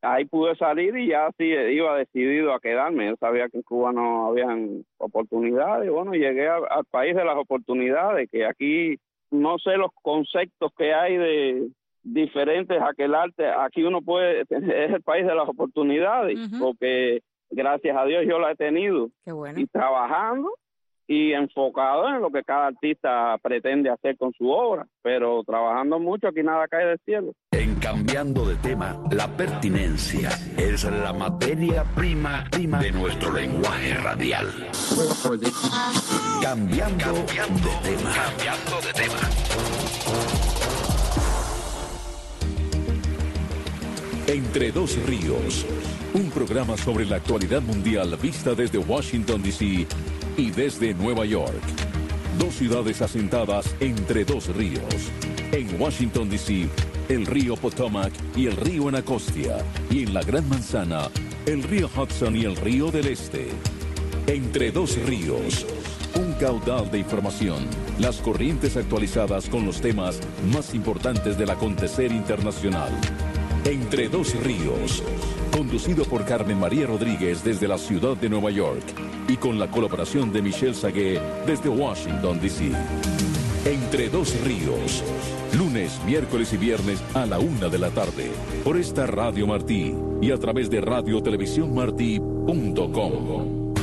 ahí 0.00 0.24
pude 0.24 0.54
salir 0.56 0.96
y 0.96 1.08
ya 1.08 1.30
sí 1.36 1.44
iba 1.46 1.98
decidido 1.98 2.54
a 2.54 2.60
quedarme. 2.60 3.08
Yo 3.08 3.16
sabía 3.16 3.48
que 3.48 3.58
en 3.58 3.62
Cuba 3.64 3.92
no 3.92 4.28
habían 4.28 4.84
oportunidades. 4.98 5.90
Bueno, 5.90 6.12
llegué 6.12 6.48
al 6.48 6.84
país 6.90 7.16
de 7.16 7.24
las 7.24 7.36
oportunidades, 7.36 8.30
que 8.30 8.46
aquí 8.46 8.96
no 9.30 9.58
sé 9.58 9.76
los 9.76 9.90
conceptos 10.02 10.72
que 10.76 10.94
hay 10.94 11.16
de 11.16 11.68
diferentes 12.06 12.80
a 12.80 12.92
que 12.96 13.04
el 13.04 13.14
arte, 13.14 13.46
aquí 13.46 13.82
uno 13.82 14.00
puede, 14.00 14.40
es 14.48 14.92
el 14.94 15.02
país 15.02 15.26
de 15.26 15.34
las 15.34 15.48
oportunidades, 15.48 16.38
porque 16.58 17.20
gracias 17.50 17.96
a 17.96 18.04
Dios 18.04 18.24
yo 18.28 18.38
la 18.38 18.52
he 18.52 18.56
tenido. 18.56 19.08
Qué 19.24 19.32
bueno. 19.32 19.58
Y 19.58 19.66
trabajando 19.66 20.50
y 21.08 21.32
enfocado 21.32 22.08
en 22.08 22.20
lo 22.20 22.30
que 22.30 22.42
cada 22.42 22.66
artista 22.68 23.38
pretende 23.40 23.90
hacer 23.90 24.16
con 24.16 24.32
su 24.32 24.50
obra, 24.50 24.86
pero 25.02 25.42
trabajando 25.44 26.00
mucho 26.00 26.28
aquí 26.28 26.42
nada 26.42 26.66
cae 26.66 26.86
del 26.86 26.98
cielo. 27.04 27.32
En 27.52 27.76
cambiando 27.76 28.44
de 28.44 28.56
tema, 28.56 29.00
la 29.12 29.28
pertinencia 29.28 30.30
es 30.56 30.84
la 30.84 31.12
materia 31.12 31.84
prima, 31.94 32.44
prima 32.50 32.80
de 32.80 32.90
nuestro 32.90 33.32
lenguaje 33.32 33.94
radial. 33.94 34.46
Cambiando, 36.42 37.12
de 37.12 37.22
tema. 37.82 38.12
Cambiando 38.14 38.80
de 38.82 38.92
tema. 38.92 40.65
Entre 44.26 44.72
dos 44.72 44.96
ríos, 45.06 45.64
un 46.12 46.30
programa 46.30 46.76
sobre 46.76 47.04
la 47.06 47.16
actualidad 47.16 47.62
mundial 47.62 48.16
vista 48.20 48.54
desde 48.54 48.78
Washington, 48.78 49.42
D.C 49.42 49.86
y 50.36 50.50
desde 50.50 50.94
Nueva 50.94 51.24
York. 51.24 51.62
Dos 52.38 52.54
ciudades 52.54 53.00
asentadas 53.00 53.74
entre 53.80 54.24
dos 54.24 54.54
ríos. 54.54 54.84
En 55.52 55.80
Washington, 55.80 56.28
D.C., 56.28 56.68
el 57.08 57.24
río 57.24 57.56
Potomac 57.56 58.12
y 58.34 58.46
el 58.46 58.56
río 58.56 58.88
Anacostia. 58.88 59.58
Y 59.90 60.02
en 60.02 60.12
la 60.12 60.22
Gran 60.22 60.48
Manzana, 60.48 61.08
el 61.46 61.62
río 61.62 61.88
Hudson 61.96 62.36
y 62.36 62.44
el 62.44 62.56
río 62.56 62.90
del 62.90 63.06
Este. 63.06 63.48
Entre 64.26 64.70
dos 64.70 64.96
ríos. 65.06 65.66
Un 66.14 66.32
caudal 66.34 66.90
de 66.90 66.98
información. 66.98 67.64
Las 67.98 68.16
corrientes 68.18 68.76
actualizadas 68.76 69.48
con 69.48 69.64
los 69.64 69.80
temas 69.80 70.20
más 70.52 70.74
importantes 70.74 71.38
del 71.38 71.50
acontecer 71.50 72.12
internacional. 72.12 72.92
Entre 73.66 74.08
dos 74.08 74.34
ríos. 74.44 75.02
Conducido 75.50 76.04
por 76.04 76.24
Carmen 76.24 76.60
María 76.60 76.86
Rodríguez 76.86 77.42
desde 77.42 77.66
la 77.66 77.78
ciudad 77.78 78.16
de 78.16 78.28
Nueva 78.28 78.52
York 78.52 78.84
y 79.26 79.36
con 79.36 79.58
la 79.58 79.68
colaboración 79.68 80.32
de 80.32 80.40
Michelle 80.40 80.72
Sagué 80.72 81.20
desde 81.46 81.68
Washington, 81.68 82.40
D.C. 82.40 82.70
Entre 83.64 84.08
dos 84.08 84.40
ríos, 84.44 85.02
lunes, 85.58 86.00
miércoles 86.06 86.52
y 86.52 86.58
viernes 86.58 87.02
a 87.14 87.26
la 87.26 87.40
una 87.40 87.68
de 87.68 87.80
la 87.80 87.90
tarde, 87.90 88.30
por 88.62 88.76
esta 88.76 89.04
Radio 89.04 89.48
Martí 89.48 89.96
y 90.22 90.30
a 90.30 90.38
través 90.38 90.70
de 90.70 90.82
radiotelevisiónmartí.com. 90.82 93.74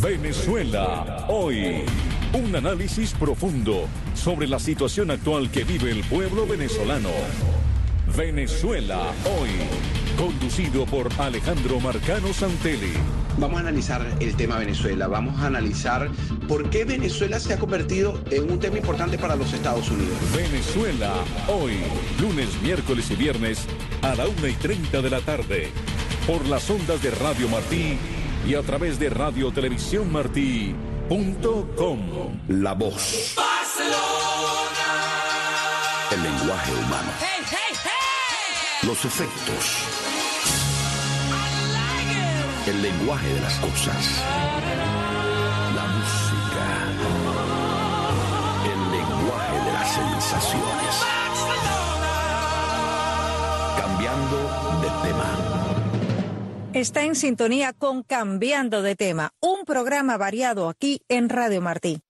Venezuela, 0.00 1.26
hoy. 1.28 1.84
Un 2.32 2.56
análisis 2.56 3.12
profundo 3.12 3.86
sobre 4.14 4.48
la 4.48 4.58
situación 4.58 5.10
actual 5.10 5.50
que 5.50 5.64
vive 5.64 5.90
el 5.90 6.02
pueblo 6.04 6.46
venezolano. 6.46 7.10
Venezuela, 8.16 9.12
hoy. 9.24 9.50
Conducido 10.16 10.84
por 10.86 11.08
Alejandro 11.18 11.78
Marcano 11.80 12.32
Santelli. 12.32 12.92
Vamos 13.38 13.58
a 13.58 13.60
analizar 13.60 14.04
el 14.18 14.34
tema 14.34 14.58
Venezuela, 14.58 15.06
vamos 15.06 15.40
a 15.40 15.46
analizar 15.46 16.10
por 16.48 16.68
qué 16.70 16.84
Venezuela 16.84 17.38
se 17.38 17.54
ha 17.54 17.58
convertido 17.58 18.20
en 18.30 18.50
un 18.50 18.58
tema 18.58 18.78
importante 18.78 19.16
para 19.16 19.36
los 19.36 19.52
Estados 19.52 19.88
Unidos. 19.90 20.16
Venezuela, 20.34 21.12
hoy, 21.46 21.74
lunes, 22.20 22.48
miércoles 22.62 23.08
y 23.12 23.14
viernes 23.14 23.64
a 24.02 24.16
la 24.16 24.26
una 24.26 24.48
y 24.48 24.54
30 24.54 25.02
de 25.02 25.10
la 25.10 25.20
tarde, 25.20 25.68
por 26.26 26.44
las 26.46 26.68
ondas 26.68 27.00
de 27.00 27.12
Radio 27.12 27.48
Martí 27.48 27.96
y 28.44 28.54
a 28.54 28.62
través 28.62 28.98
de 28.98 29.10
Radio 29.10 29.52
Televisión 29.52 30.10
Martí.com. 30.10 32.00
La 32.48 32.72
voz. 32.74 33.36
El 36.10 36.22
lenguaje 36.22 36.72
humano. 36.72 37.28
Los 38.82 39.04
efectos 39.04 39.98
el 42.68 42.82
lenguaje 42.82 43.32
de 43.32 43.40
las 43.40 43.58
cosas. 43.60 44.22
La 45.74 45.86
música. 45.86 46.66
El 48.64 48.80
lenguaje 48.90 49.56
de 49.64 49.72
las 49.72 49.94
sensaciones. 49.94 50.94
Cambiando 53.78 54.38
de 54.82 55.08
tema. 55.08 55.28
Está 56.74 57.04
en 57.04 57.14
sintonía 57.14 57.72
con 57.72 58.02
Cambiando 58.02 58.82
de 58.82 58.94
tema, 58.94 59.32
un 59.40 59.64
programa 59.64 60.18
variado 60.18 60.68
aquí 60.68 61.02
en 61.08 61.30
Radio 61.30 61.62
Martí. 61.62 62.00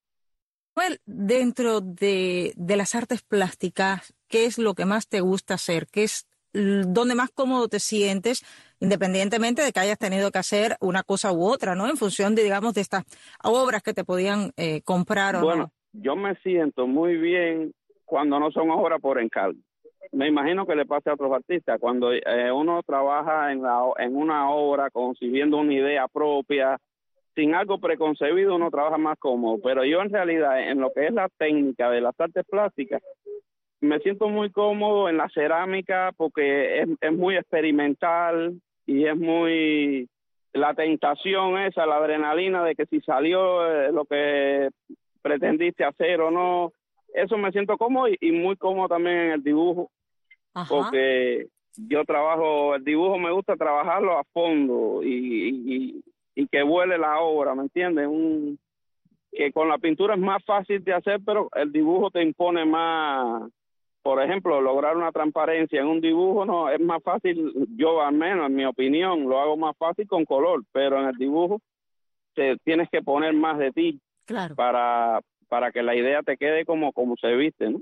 Dentro 1.06 1.80
de, 1.80 2.52
de 2.56 2.76
las 2.76 2.94
artes 2.94 3.22
plásticas, 3.22 4.14
¿qué 4.28 4.46
es 4.46 4.58
lo 4.58 4.74
que 4.74 4.86
más 4.86 5.08
te 5.08 5.20
gusta 5.20 5.54
hacer? 5.54 5.86
¿Qué 5.88 6.04
es 6.04 6.27
donde 6.58 7.14
más 7.14 7.30
cómodo 7.30 7.68
te 7.68 7.80
sientes? 7.80 8.42
independientemente 8.80 9.62
de 9.62 9.72
que 9.72 9.80
hayas 9.80 9.98
tenido 9.98 10.30
que 10.30 10.38
hacer 10.38 10.76
una 10.80 11.02
cosa 11.02 11.32
u 11.32 11.44
otra, 11.44 11.74
¿no? 11.74 11.88
En 11.88 11.96
función 11.96 12.36
de, 12.36 12.44
digamos, 12.44 12.74
de 12.74 12.80
estas 12.80 13.04
obras 13.42 13.82
que 13.82 13.92
te 13.92 14.04
podían 14.04 14.52
eh, 14.56 14.82
comprar 14.82 15.34
o 15.34 15.40
bueno, 15.40 15.72
yo 15.92 16.16
me 16.16 16.34
siento 16.36 16.86
muy 16.86 17.16
bien 17.16 17.72
cuando 18.04 18.38
no 18.38 18.50
son 18.50 18.70
obras 18.70 19.00
por 19.00 19.20
encargo. 19.20 19.58
Me 20.12 20.28
imagino 20.28 20.66
que 20.66 20.74
le 20.74 20.86
pase 20.86 21.10
a 21.10 21.14
otros 21.14 21.32
artistas. 21.32 21.78
Cuando 21.78 22.12
eh, 22.12 22.52
uno 22.52 22.82
trabaja 22.82 23.52
en, 23.52 23.62
la, 23.62 23.82
en 23.98 24.16
una 24.16 24.50
obra 24.50 24.90
concibiendo 24.90 25.58
una 25.58 25.74
idea 25.74 26.08
propia, 26.08 26.78
sin 27.34 27.54
algo 27.54 27.78
preconcebido, 27.78 28.56
uno 28.56 28.70
trabaja 28.70 28.96
más 28.96 29.18
cómodo. 29.18 29.58
Pero 29.62 29.84
yo 29.84 30.00
en 30.00 30.10
realidad, 30.10 30.70
en 30.70 30.80
lo 30.80 30.92
que 30.92 31.06
es 31.06 31.12
la 31.12 31.28
técnica 31.36 31.90
de 31.90 32.00
las 32.00 32.18
artes 32.18 32.44
plásticas, 32.48 33.02
me 33.80 33.98
siento 34.00 34.28
muy 34.28 34.50
cómodo 34.50 35.08
en 35.08 35.16
la 35.16 35.28
cerámica 35.28 36.12
porque 36.16 36.80
es, 36.80 36.88
es 37.00 37.12
muy 37.12 37.36
experimental, 37.36 38.60
y 38.88 39.04
es 39.04 39.16
muy 39.16 40.08
la 40.54 40.72
tentación 40.72 41.58
esa, 41.58 41.84
la 41.84 41.96
adrenalina 41.96 42.64
de 42.64 42.74
que 42.74 42.86
si 42.86 43.00
salió 43.02 43.66
eh, 43.70 43.92
lo 43.92 44.06
que 44.06 44.70
pretendiste 45.20 45.84
hacer 45.84 46.22
o 46.22 46.30
no, 46.30 46.72
eso 47.12 47.36
me 47.36 47.52
siento 47.52 47.76
cómodo 47.76 48.08
y, 48.18 48.32
muy 48.32 48.56
cómodo 48.56 48.88
también 48.88 49.16
en 49.16 49.30
el 49.32 49.44
dibujo, 49.44 49.90
porque 50.70 51.48
yo 51.76 52.02
trabajo, 52.06 52.76
el 52.76 52.82
dibujo 52.82 53.18
me 53.18 53.30
gusta 53.30 53.56
trabajarlo 53.56 54.18
a 54.18 54.24
fondo 54.32 55.02
y, 55.04 56.02
y, 56.34 56.46
que 56.46 56.62
vuele 56.62 56.96
la 56.96 57.20
obra, 57.20 57.54
¿me 57.54 57.64
entiendes? 57.64 58.06
Un, 58.06 58.58
que 59.30 59.52
con 59.52 59.68
la 59.68 59.76
pintura 59.76 60.14
es 60.14 60.20
más 60.20 60.42
fácil 60.46 60.82
de 60.82 60.94
hacer, 60.94 61.20
pero 61.26 61.50
el 61.54 61.70
dibujo 61.70 62.10
te 62.10 62.22
impone 62.22 62.64
más, 62.64 63.50
por 64.08 64.22
ejemplo, 64.22 64.62
lograr 64.62 64.96
una 64.96 65.12
transparencia 65.12 65.82
en 65.82 65.86
un 65.86 66.00
dibujo 66.00 66.46
no 66.46 66.70
es 66.70 66.80
más 66.80 67.02
fácil, 67.02 67.52
yo 67.76 68.00
al 68.00 68.14
menos 68.14 68.46
en 68.46 68.54
mi 68.54 68.64
opinión, 68.64 69.28
lo 69.28 69.38
hago 69.38 69.58
más 69.58 69.76
fácil 69.76 70.08
con 70.08 70.24
color, 70.24 70.64
pero 70.72 70.98
en 70.98 71.08
el 71.10 71.16
dibujo 71.16 71.60
te 72.34 72.56
tienes 72.64 72.88
que 72.90 73.02
poner 73.02 73.34
más 73.34 73.58
de 73.58 73.70
ti 73.70 74.00
claro. 74.24 74.54
para 74.54 75.20
para 75.48 75.72
que 75.72 75.82
la 75.82 75.94
idea 75.94 76.22
te 76.22 76.38
quede 76.38 76.64
como 76.64 76.94
como 76.94 77.16
se 77.20 77.36
viste, 77.36 77.68
¿no? 77.68 77.80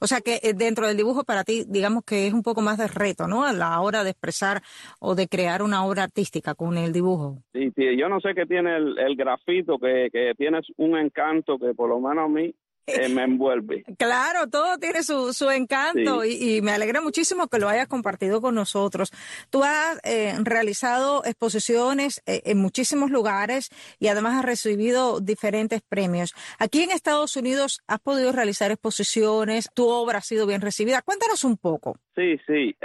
O 0.00 0.08
sea 0.08 0.20
que 0.20 0.40
eh, 0.42 0.52
dentro 0.52 0.88
del 0.88 0.96
dibujo 0.96 1.22
para 1.22 1.44
ti, 1.44 1.64
digamos 1.68 2.02
que 2.04 2.26
es 2.26 2.32
un 2.32 2.42
poco 2.42 2.60
más 2.60 2.78
de 2.78 2.88
reto, 2.88 3.28
¿no? 3.28 3.44
A 3.44 3.52
la 3.52 3.80
hora 3.80 4.02
de 4.02 4.10
expresar 4.10 4.62
o 4.98 5.14
de 5.14 5.28
crear 5.28 5.62
una 5.62 5.86
obra 5.86 6.02
artística 6.02 6.56
con 6.56 6.76
el 6.76 6.92
dibujo. 6.92 7.38
Sí, 7.52 7.70
sí, 7.76 7.96
yo 7.96 8.08
no 8.08 8.20
sé 8.20 8.34
qué 8.34 8.46
tiene 8.46 8.76
el, 8.78 8.98
el 8.98 9.14
grafito, 9.14 9.78
que, 9.78 10.08
que 10.12 10.32
tienes 10.36 10.66
un 10.76 10.98
encanto 10.98 11.56
que 11.56 11.72
por 11.72 11.88
lo 11.88 12.00
menos 12.00 12.24
a 12.24 12.28
mí 12.28 12.52
eh, 12.86 13.08
me 13.08 13.22
envuelve. 13.22 13.84
Claro, 13.98 14.48
todo 14.48 14.78
tiene 14.78 15.02
su, 15.02 15.32
su 15.32 15.50
encanto 15.50 16.24
y, 16.24 16.60
me 16.62 16.72
alegra 16.72 17.00
muchísimo 17.00 17.48
que 17.48 17.58
lo 17.58 17.68
hayas 17.68 17.88
compartido 17.88 18.40
con 18.40 18.54
nosotros. 18.54 19.10
Tú 19.50 19.64
has 19.64 19.98
eh, 20.04 20.34
realizado 20.42 21.24
exposiciones 21.24 22.22
eh, 22.26 22.42
en 22.44 22.58
muchísimos 22.58 23.10
lugares 23.10 23.70
y 23.98 24.08
además 24.08 24.38
has 24.38 24.44
recibido 24.44 25.20
diferentes 25.20 25.82
premios. 25.82 26.34
Aquí 26.58 26.82
en 26.82 26.90
Estados 26.90 27.36
Unidos 27.36 27.82
has 27.86 28.00
podido 28.00 28.32
realizar 28.32 28.70
exposiciones, 28.70 29.70
tu 29.74 29.88
obra 29.88 30.18
ha 30.18 30.22
sido 30.22 30.46
bien 30.46 30.60
recibida. 30.60 31.02
Cuéntanos 31.02 31.42
un 31.44 31.56
poco. 31.56 31.96
Sí, 32.14 32.38
sí. 32.46 32.76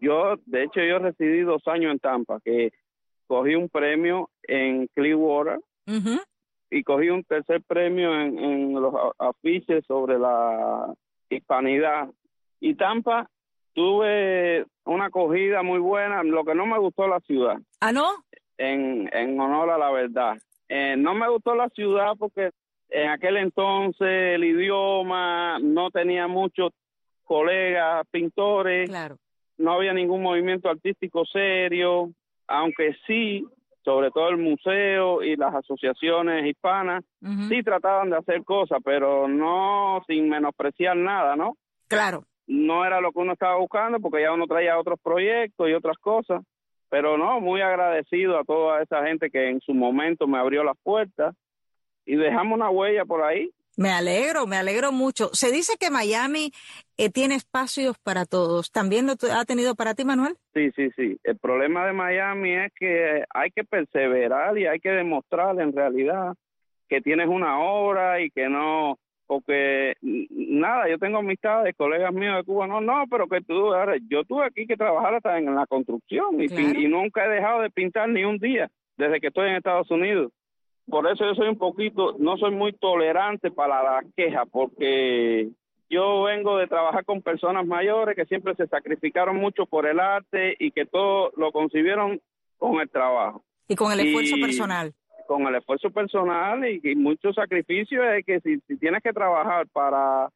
yo, 0.00 0.36
de 0.46 0.64
hecho, 0.64 0.80
yo 0.80 0.98
recibí 0.98 1.40
dos 1.40 1.62
años 1.66 1.92
en 1.92 1.98
Tampa, 1.98 2.40
que 2.44 2.72
cogí 3.26 3.54
un 3.54 3.68
premio 3.68 4.30
en 4.42 4.86
Clearwater 4.94 5.60
y 6.70 6.82
cogí 6.84 7.10
un 7.10 7.24
tercer 7.24 7.62
premio 7.62 8.14
en, 8.14 8.38
en 8.38 8.74
los 8.74 8.94
afiches 9.18 9.84
sobre 9.86 10.18
la 10.18 10.94
hispanidad. 11.28 12.08
Y 12.60 12.74
Tampa 12.74 13.28
tuve 13.74 14.66
una 14.84 15.06
acogida 15.06 15.62
muy 15.62 15.80
buena. 15.80 16.22
Lo 16.22 16.44
que 16.44 16.54
no 16.54 16.66
me 16.66 16.78
gustó 16.78 17.08
la 17.08 17.20
ciudad. 17.20 17.58
¿Ah, 17.80 17.92
no? 17.92 18.08
En, 18.56 19.08
en 19.12 19.40
honor 19.40 19.70
a 19.70 19.78
la 19.78 19.90
verdad. 19.90 20.38
Eh, 20.68 20.94
no 20.96 21.14
me 21.14 21.28
gustó 21.28 21.54
la 21.54 21.68
ciudad 21.70 22.12
porque 22.18 22.50
en 22.88 23.08
aquel 23.08 23.36
entonces 23.38 24.34
el 24.34 24.44
idioma 24.44 25.58
no 25.60 25.90
tenía 25.90 26.28
muchos 26.28 26.72
colegas 27.24 28.06
pintores. 28.10 28.88
Claro. 28.88 29.16
No 29.58 29.72
había 29.72 29.92
ningún 29.92 30.22
movimiento 30.22 30.70
artístico 30.70 31.24
serio, 31.24 32.10
aunque 32.46 32.96
sí 33.06 33.44
sobre 33.84 34.10
todo 34.10 34.28
el 34.28 34.36
museo 34.36 35.22
y 35.22 35.36
las 35.36 35.54
asociaciones 35.54 36.46
hispanas, 36.46 37.04
sí 37.48 37.62
trataban 37.62 38.10
de 38.10 38.16
hacer 38.16 38.44
cosas, 38.44 38.78
pero 38.84 39.26
no 39.26 40.02
sin 40.06 40.28
menospreciar 40.28 40.96
nada, 40.96 41.36
¿no? 41.36 41.56
Claro. 41.88 42.24
No 42.46 42.84
era 42.84 43.00
lo 43.00 43.12
que 43.12 43.20
uno 43.20 43.32
estaba 43.32 43.56
buscando 43.56 44.00
porque 44.00 44.22
ya 44.22 44.32
uno 44.32 44.46
traía 44.46 44.78
otros 44.78 44.98
proyectos 45.02 45.68
y 45.68 45.72
otras 45.72 45.96
cosas, 45.98 46.42
pero 46.88 47.16
no, 47.16 47.40
muy 47.40 47.60
agradecido 47.60 48.38
a 48.38 48.44
toda 48.44 48.82
esa 48.82 49.04
gente 49.06 49.30
que 49.30 49.48
en 49.48 49.60
su 49.60 49.72
momento 49.72 50.26
me 50.26 50.38
abrió 50.38 50.64
las 50.64 50.76
puertas 50.82 51.34
y 52.04 52.16
dejamos 52.16 52.56
una 52.56 52.70
huella 52.70 53.04
por 53.04 53.22
ahí 53.22 53.50
me 53.80 53.88
alegro, 53.88 54.46
me 54.46 54.56
alegro 54.56 54.92
mucho. 54.92 55.30
Se 55.32 55.50
dice 55.50 55.78
que 55.80 55.90
Miami 55.90 56.52
eh, 56.98 57.08
tiene 57.08 57.36
espacios 57.36 57.98
para 57.98 58.26
todos. 58.26 58.70
¿También 58.70 59.06
lo 59.06 59.14
ha 59.32 59.44
tenido 59.46 59.74
para 59.74 59.94
ti, 59.94 60.04
Manuel? 60.04 60.36
Sí, 60.52 60.70
sí, 60.76 60.90
sí. 60.96 61.16
El 61.24 61.38
problema 61.38 61.86
de 61.86 61.94
Miami 61.94 62.52
es 62.56 62.72
que 62.78 63.24
hay 63.32 63.50
que 63.50 63.64
perseverar 63.64 64.58
y 64.58 64.66
hay 64.66 64.80
que 64.80 64.90
demostrar 64.90 65.58
en 65.58 65.72
realidad 65.72 66.34
que 66.90 67.00
tienes 67.00 67.28
una 67.28 67.58
obra 67.58 68.20
y 68.20 68.30
que 68.30 68.50
no, 68.50 68.98
porque 69.26 69.94
nada, 70.02 70.86
yo 70.90 70.98
tengo 70.98 71.18
amistades, 71.18 71.74
colegas 71.74 72.12
míos 72.12 72.36
de 72.36 72.44
Cuba, 72.44 72.66
no, 72.66 72.82
no, 72.82 73.04
pero 73.10 73.28
que 73.28 73.40
tú, 73.40 73.72
yo 74.10 74.24
tuve 74.24 74.44
aquí 74.44 74.66
que 74.66 74.76
trabajar 74.76 75.14
hasta 75.14 75.38
en 75.38 75.54
la 75.54 75.66
construcción 75.66 76.38
y, 76.38 76.52
y 76.52 76.86
nunca 76.86 77.24
he 77.24 77.30
dejado 77.30 77.62
de 77.62 77.70
pintar 77.70 78.10
ni 78.10 78.24
un 78.24 78.36
día 78.36 78.68
desde 78.98 79.20
que 79.20 79.28
estoy 79.28 79.48
en 79.48 79.56
Estados 79.56 79.90
Unidos 79.90 80.32
por 80.90 81.10
eso 81.10 81.24
yo 81.24 81.34
soy 81.34 81.48
un 81.48 81.58
poquito, 81.58 82.16
no 82.18 82.36
soy 82.36 82.50
muy 82.50 82.72
tolerante 82.72 83.50
para 83.50 83.82
la 83.82 84.04
queja, 84.16 84.44
porque 84.44 85.48
yo 85.88 86.22
vengo 86.22 86.58
de 86.58 86.66
trabajar 86.66 87.04
con 87.04 87.22
personas 87.22 87.66
mayores 87.66 88.14
que 88.14 88.26
siempre 88.26 88.54
se 88.54 88.66
sacrificaron 88.66 89.36
mucho 89.36 89.66
por 89.66 89.86
el 89.86 89.98
arte 89.98 90.56
y 90.58 90.70
que 90.70 90.86
todo 90.86 91.32
lo 91.36 91.52
concibieron 91.52 92.20
con 92.58 92.80
el 92.80 92.88
trabajo. 92.88 93.42
Y 93.68 93.76
con 93.76 93.92
el 93.92 94.00
esfuerzo 94.00 94.36
personal. 94.40 94.92
Con 95.26 95.46
el 95.46 95.54
esfuerzo 95.54 95.90
personal 95.90 96.68
y, 96.68 96.80
y 96.82 96.94
mucho 96.96 97.32
sacrificio 97.32 98.04
es 98.12 98.24
que 98.26 98.40
si, 98.40 98.58
si 98.66 98.76
tienes 98.76 99.02
que 99.02 99.12
trabajar 99.12 99.66
para 99.68 100.28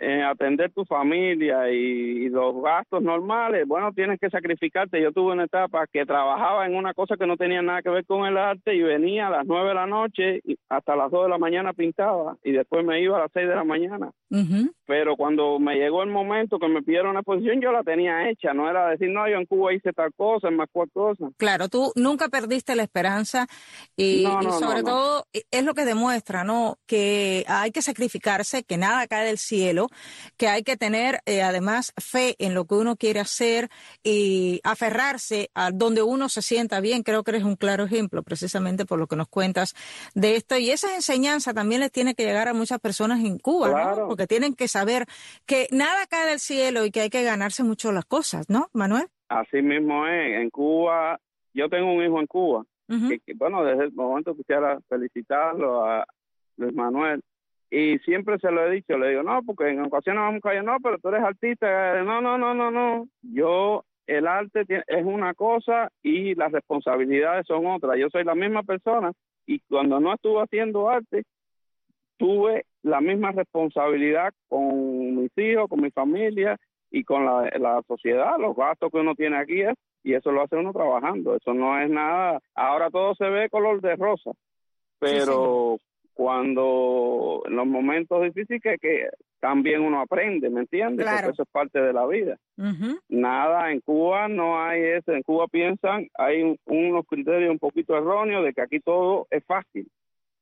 eh, 0.00 0.22
atender 0.22 0.70
tu 0.72 0.84
familia 0.84 1.70
y, 1.70 2.28
los 2.28 2.62
gastos 2.62 3.02
normales, 3.02 3.66
bueno, 3.66 3.92
tienes 3.92 4.20
que 4.20 4.30
sacrificarte. 4.30 5.02
Yo 5.02 5.12
tuve 5.12 5.32
una 5.32 5.44
etapa 5.44 5.86
que 5.86 6.06
trabajaba 6.06 6.66
en 6.66 6.76
una 6.76 6.94
cosa 6.94 7.16
que 7.16 7.26
no 7.26 7.36
tenía 7.36 7.62
nada 7.62 7.82
que 7.82 7.90
ver 7.90 8.04
con 8.04 8.26
el 8.26 8.36
arte 8.36 8.74
y 8.74 8.82
venía 8.82 9.26
a 9.26 9.30
las 9.30 9.46
nueve 9.46 9.70
de 9.70 9.74
la 9.74 9.86
noche 9.86 10.40
y 10.44 10.56
hasta 10.68 10.94
las 10.94 11.10
dos 11.10 11.24
de 11.24 11.30
la 11.30 11.38
mañana 11.38 11.72
pintaba 11.72 12.36
y 12.44 12.52
después 12.52 12.84
me 12.84 13.00
iba 13.00 13.16
a 13.16 13.20
las 13.20 13.32
seis 13.32 13.48
de 13.48 13.54
la 13.54 13.64
mañana. 13.64 14.12
Pero 14.86 15.16
cuando 15.16 15.58
me 15.58 15.76
llegó 15.76 16.02
el 16.02 16.10
momento 16.10 16.58
que 16.58 16.68
me 16.68 16.82
pidieron 16.82 17.10
una 17.10 17.20
exposición, 17.20 17.60
yo 17.60 17.72
la 17.72 17.82
tenía 17.82 18.30
hecha, 18.30 18.52
no 18.52 18.70
era 18.70 18.90
decir, 18.90 19.10
no, 19.10 19.28
yo 19.28 19.36
en 19.36 19.46
Cuba 19.46 19.72
hice 19.72 19.92
tal 19.92 20.12
cosa, 20.14 20.50
más 20.50 20.68
cual 20.70 20.90
cosa. 20.92 21.30
Claro, 21.38 21.68
tú 21.68 21.92
nunca 21.96 22.28
perdiste 22.28 22.76
la 22.76 22.82
esperanza 22.82 23.46
y, 23.96 24.24
sobre 24.58 24.82
todo 24.82 25.24
es 25.32 25.64
lo 25.64 25.74
que 25.74 25.84
demuestra, 25.84 26.44
¿no? 26.44 26.76
Que 26.86 27.44
hay 27.48 27.70
que 27.70 27.82
sacrificarse, 27.82 28.64
que 28.64 28.76
nada 28.76 29.06
cae 29.06 29.26
del 29.26 29.38
cielo, 29.38 29.87
que 30.36 30.48
hay 30.48 30.62
que 30.62 30.76
tener 30.76 31.20
eh, 31.26 31.42
además 31.42 31.92
fe 31.96 32.36
en 32.38 32.54
lo 32.54 32.64
que 32.66 32.74
uno 32.74 32.96
quiere 32.96 33.20
hacer 33.20 33.68
y 34.02 34.60
aferrarse 34.64 35.50
a 35.54 35.70
donde 35.70 36.02
uno 36.02 36.28
se 36.28 36.42
sienta 36.42 36.80
bien. 36.80 37.02
Creo 37.02 37.24
que 37.24 37.32
eres 37.32 37.44
un 37.44 37.56
claro 37.56 37.84
ejemplo, 37.84 38.22
precisamente 38.22 38.86
por 38.86 38.98
lo 38.98 39.06
que 39.06 39.16
nos 39.16 39.28
cuentas 39.28 39.74
de 40.14 40.36
esto. 40.36 40.56
Y 40.56 40.70
esa 40.70 40.94
enseñanza 40.94 41.54
también 41.54 41.80
les 41.80 41.92
tiene 41.92 42.14
que 42.14 42.24
llegar 42.24 42.48
a 42.48 42.54
muchas 42.54 42.80
personas 42.80 43.20
en 43.20 43.38
Cuba, 43.38 43.94
¿no? 43.94 44.08
Porque 44.08 44.26
tienen 44.26 44.54
que 44.54 44.68
saber 44.68 45.06
que 45.46 45.66
nada 45.70 46.06
cae 46.06 46.28
del 46.28 46.40
cielo 46.40 46.84
y 46.84 46.90
que 46.90 47.00
hay 47.00 47.10
que 47.10 47.22
ganarse 47.22 47.62
mucho 47.62 47.92
las 47.92 48.04
cosas, 48.04 48.48
¿no, 48.48 48.68
Manuel? 48.72 49.06
Así 49.28 49.62
mismo 49.62 50.06
es. 50.06 50.40
En 50.40 50.50
Cuba, 50.50 51.18
yo 51.54 51.68
tengo 51.68 51.92
un 51.92 52.04
hijo 52.04 52.20
en 52.20 52.26
Cuba. 52.26 52.64
bueno, 53.36 53.64
desde 53.64 53.84
el 53.84 53.92
momento 53.92 54.34
quisiera 54.34 54.78
felicitarlo 54.88 55.84
a 55.84 56.06
Luis 56.56 56.74
Manuel. 56.74 57.22
Y 57.70 57.98
siempre 57.98 58.38
se 58.38 58.50
lo 58.50 58.66
he 58.66 58.70
dicho, 58.76 58.96
le 58.96 59.10
digo, 59.10 59.22
no, 59.22 59.42
porque 59.42 59.68
en 59.68 59.80
ocasiones 59.80 60.22
vamos 60.22 60.38
a 60.38 60.48
caer, 60.48 60.64
no, 60.64 60.76
pero 60.82 60.98
tú 60.98 61.08
eres 61.08 61.22
artista. 61.22 62.02
No, 62.02 62.20
no, 62.20 62.38
no, 62.38 62.54
no, 62.54 62.70
no. 62.70 63.08
Yo, 63.22 63.84
el 64.06 64.26
arte 64.26 64.64
es 64.68 65.04
una 65.04 65.34
cosa 65.34 65.90
y 66.02 66.34
las 66.34 66.50
responsabilidades 66.50 67.46
son 67.46 67.66
otras. 67.66 67.98
Yo 67.98 68.08
soy 68.10 68.24
la 68.24 68.34
misma 68.34 68.62
persona 68.62 69.12
y 69.46 69.60
cuando 69.60 70.00
no 70.00 70.14
estuve 70.14 70.42
haciendo 70.42 70.88
arte, 70.88 71.24
tuve 72.18 72.64
la 72.82 73.00
misma 73.00 73.32
responsabilidad 73.32 74.32
con 74.48 75.16
mis 75.16 75.30
hijos, 75.36 75.68
con 75.68 75.80
mi 75.80 75.90
familia 75.90 76.56
y 76.90 77.04
con 77.04 77.24
la, 77.24 77.82
sociedad, 77.86 78.38
los 78.38 78.56
gastos 78.56 78.90
que 78.90 78.98
uno 78.98 79.14
tiene 79.14 79.36
aquí 79.36 79.60
es, 79.60 79.74
y 80.02 80.14
eso 80.14 80.32
lo 80.32 80.42
hace 80.42 80.56
uno 80.56 80.72
trabajando, 80.72 81.36
eso 81.36 81.52
no 81.52 81.78
es 81.78 81.90
nada, 81.90 82.40
ahora 82.54 82.90
todo 82.90 83.14
se 83.14 83.28
ve 83.28 83.50
color 83.50 83.80
de 83.80 83.96
rosa, 83.96 84.30
pero 84.98 85.78
cuando 86.18 87.44
en 87.46 87.54
los 87.54 87.64
momentos 87.64 88.20
difíciles 88.24 88.60
que, 88.60 88.76
que, 88.78 89.08
también 89.38 89.82
uno 89.82 90.00
aprende, 90.00 90.50
¿me 90.50 90.62
entiendes? 90.62 91.06
Porque 91.06 91.30
eso 91.30 91.44
es 91.44 91.48
parte 91.48 91.80
de 91.80 91.92
la 91.92 92.08
vida. 92.08 92.36
Nada, 93.08 93.70
en 93.70 93.80
Cuba 93.82 94.26
no 94.26 94.60
hay 94.60 94.82
eso, 94.82 95.12
en 95.12 95.22
Cuba 95.22 95.46
piensan, 95.46 96.08
hay 96.18 96.58
unos 96.64 97.06
criterios 97.06 97.52
un 97.52 97.60
poquito 97.60 97.96
erróneos 97.96 98.44
de 98.44 98.52
que 98.52 98.60
aquí 98.60 98.80
todo 98.80 99.28
es 99.30 99.44
fácil 99.44 99.86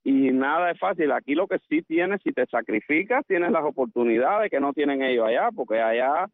y 0.03 0.33
nada 0.33 0.71
es 0.71 0.79
fácil. 0.79 1.13
Aquí 1.13 1.35
lo 1.35 1.47
que 1.47 1.59
sí 1.69 1.83
tienes, 1.83 2.23
si 2.25 2.33
te 2.33 2.47
sacrificas, 2.47 3.27
tienes 3.27 3.51
las 3.51 3.65
oportunidades 3.65 4.51
que 4.51 4.61
no 4.61 4.73
tienen 4.73 5.03
ellos 5.03 5.27
allá, 5.27 5.51
porque 5.55 5.79
allá, 5.79 6.27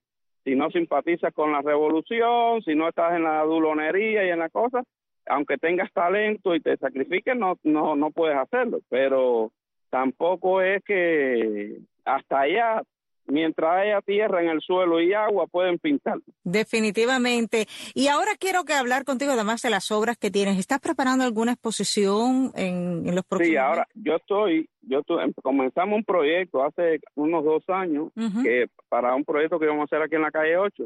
si 0.45 0.55
no 0.55 0.71
simpatizas 0.71 1.35
con 1.35 1.51
la 1.51 1.63
revolución, 1.63 2.63
si 2.63 2.77
no 2.77 2.89
estás 2.89 3.15
en 3.15 3.25
la 3.25 3.43
dulonería 3.43 4.25
y 4.25 4.31
en 4.31 4.39
la 4.39 4.51
cosa, 4.51 4.85
aunque 5.27 5.59
tengas 5.59 5.93
talento 5.93 6.55
y 6.55 6.61
te 6.61 6.77
sacrifiques, 6.77 7.37
no, 7.37 7.59
no, 7.63 7.97
no 7.97 8.11
puedes 8.11 8.37
hacerlo. 8.37 8.81
Pero 8.89 9.53
tampoco 9.91 10.61
es 10.61 10.83
que 10.85 11.79
hasta 12.05 12.41
allá 12.41 12.83
mientras 13.27 13.73
haya 13.73 14.01
tierra 14.03 14.43
en 14.43 14.49
el 14.49 14.61
suelo 14.61 15.01
y 15.01 15.13
agua, 15.15 15.47
pueden 15.47 15.79
pintar. 15.79 16.19
Definitivamente. 16.45 17.67
Y 17.95 18.09
ahora 18.09 18.33
quiero 18.39 18.65
que 18.65 18.75
hablar 18.75 19.05
contigo 19.05 19.33
además 19.33 19.63
de 19.63 19.71
las 19.71 19.91
obras 19.91 20.17
que 20.19 20.31
tienes. 20.31 20.59
¿Estás 20.59 20.81
preparando 20.81 21.25
alguna 21.25 21.53
exposición 21.53 22.53
en, 22.55 23.15
los 23.15 23.25
próximos 23.25 23.51
Sí, 23.51 23.57
ahora 23.57 23.87
yo 23.95 24.17
estoy, 24.17 24.69
yo 24.83 25.01
estoy, 25.01 25.33
comenzamos 25.43 25.97
un 25.97 26.05
proyecto 26.05 26.65
hace 26.65 27.01
unos 27.15 27.45
dos 27.45 27.63
años 27.69 28.11
que 28.43 28.67
para 28.89 29.15
un 29.15 29.25
proyecto 29.25 29.59
que 29.59 29.67
vamos 29.67 29.83
a 29.83 29.85
hacer 29.85 30.03
aquí 30.03 30.17
en 30.17 30.23
la 30.23 30.31
calle 30.31 30.57
8. 30.57 30.85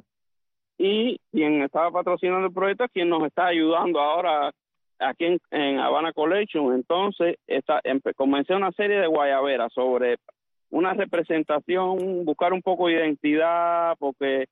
Y 0.79 1.19
quien 1.33 1.63
estaba 1.63 1.91
patrocinando 1.91 2.47
el 2.47 2.53
proyecto 2.53 2.85
es 2.85 2.91
quien 2.93 3.09
nos 3.09 3.25
está 3.25 3.47
ayudando 3.47 4.01
ahora 4.01 4.53
aquí 4.99 5.25
en, 5.25 5.41
en 5.51 5.79
Habana 5.79 6.13
Collection. 6.13 6.75
Entonces, 6.75 7.37
está, 7.47 7.81
comencé 8.17 8.55
una 8.55 8.73
serie 8.73 8.99
de 8.99 9.07
guayaberas 9.07 9.73
sobre 9.73 10.17
una 10.71 10.95
representación, 10.95 12.25
buscar 12.25 12.53
un 12.53 12.63
poco 12.63 12.89
de 12.89 12.95
identidad, 12.95 13.95
porque 13.99 14.47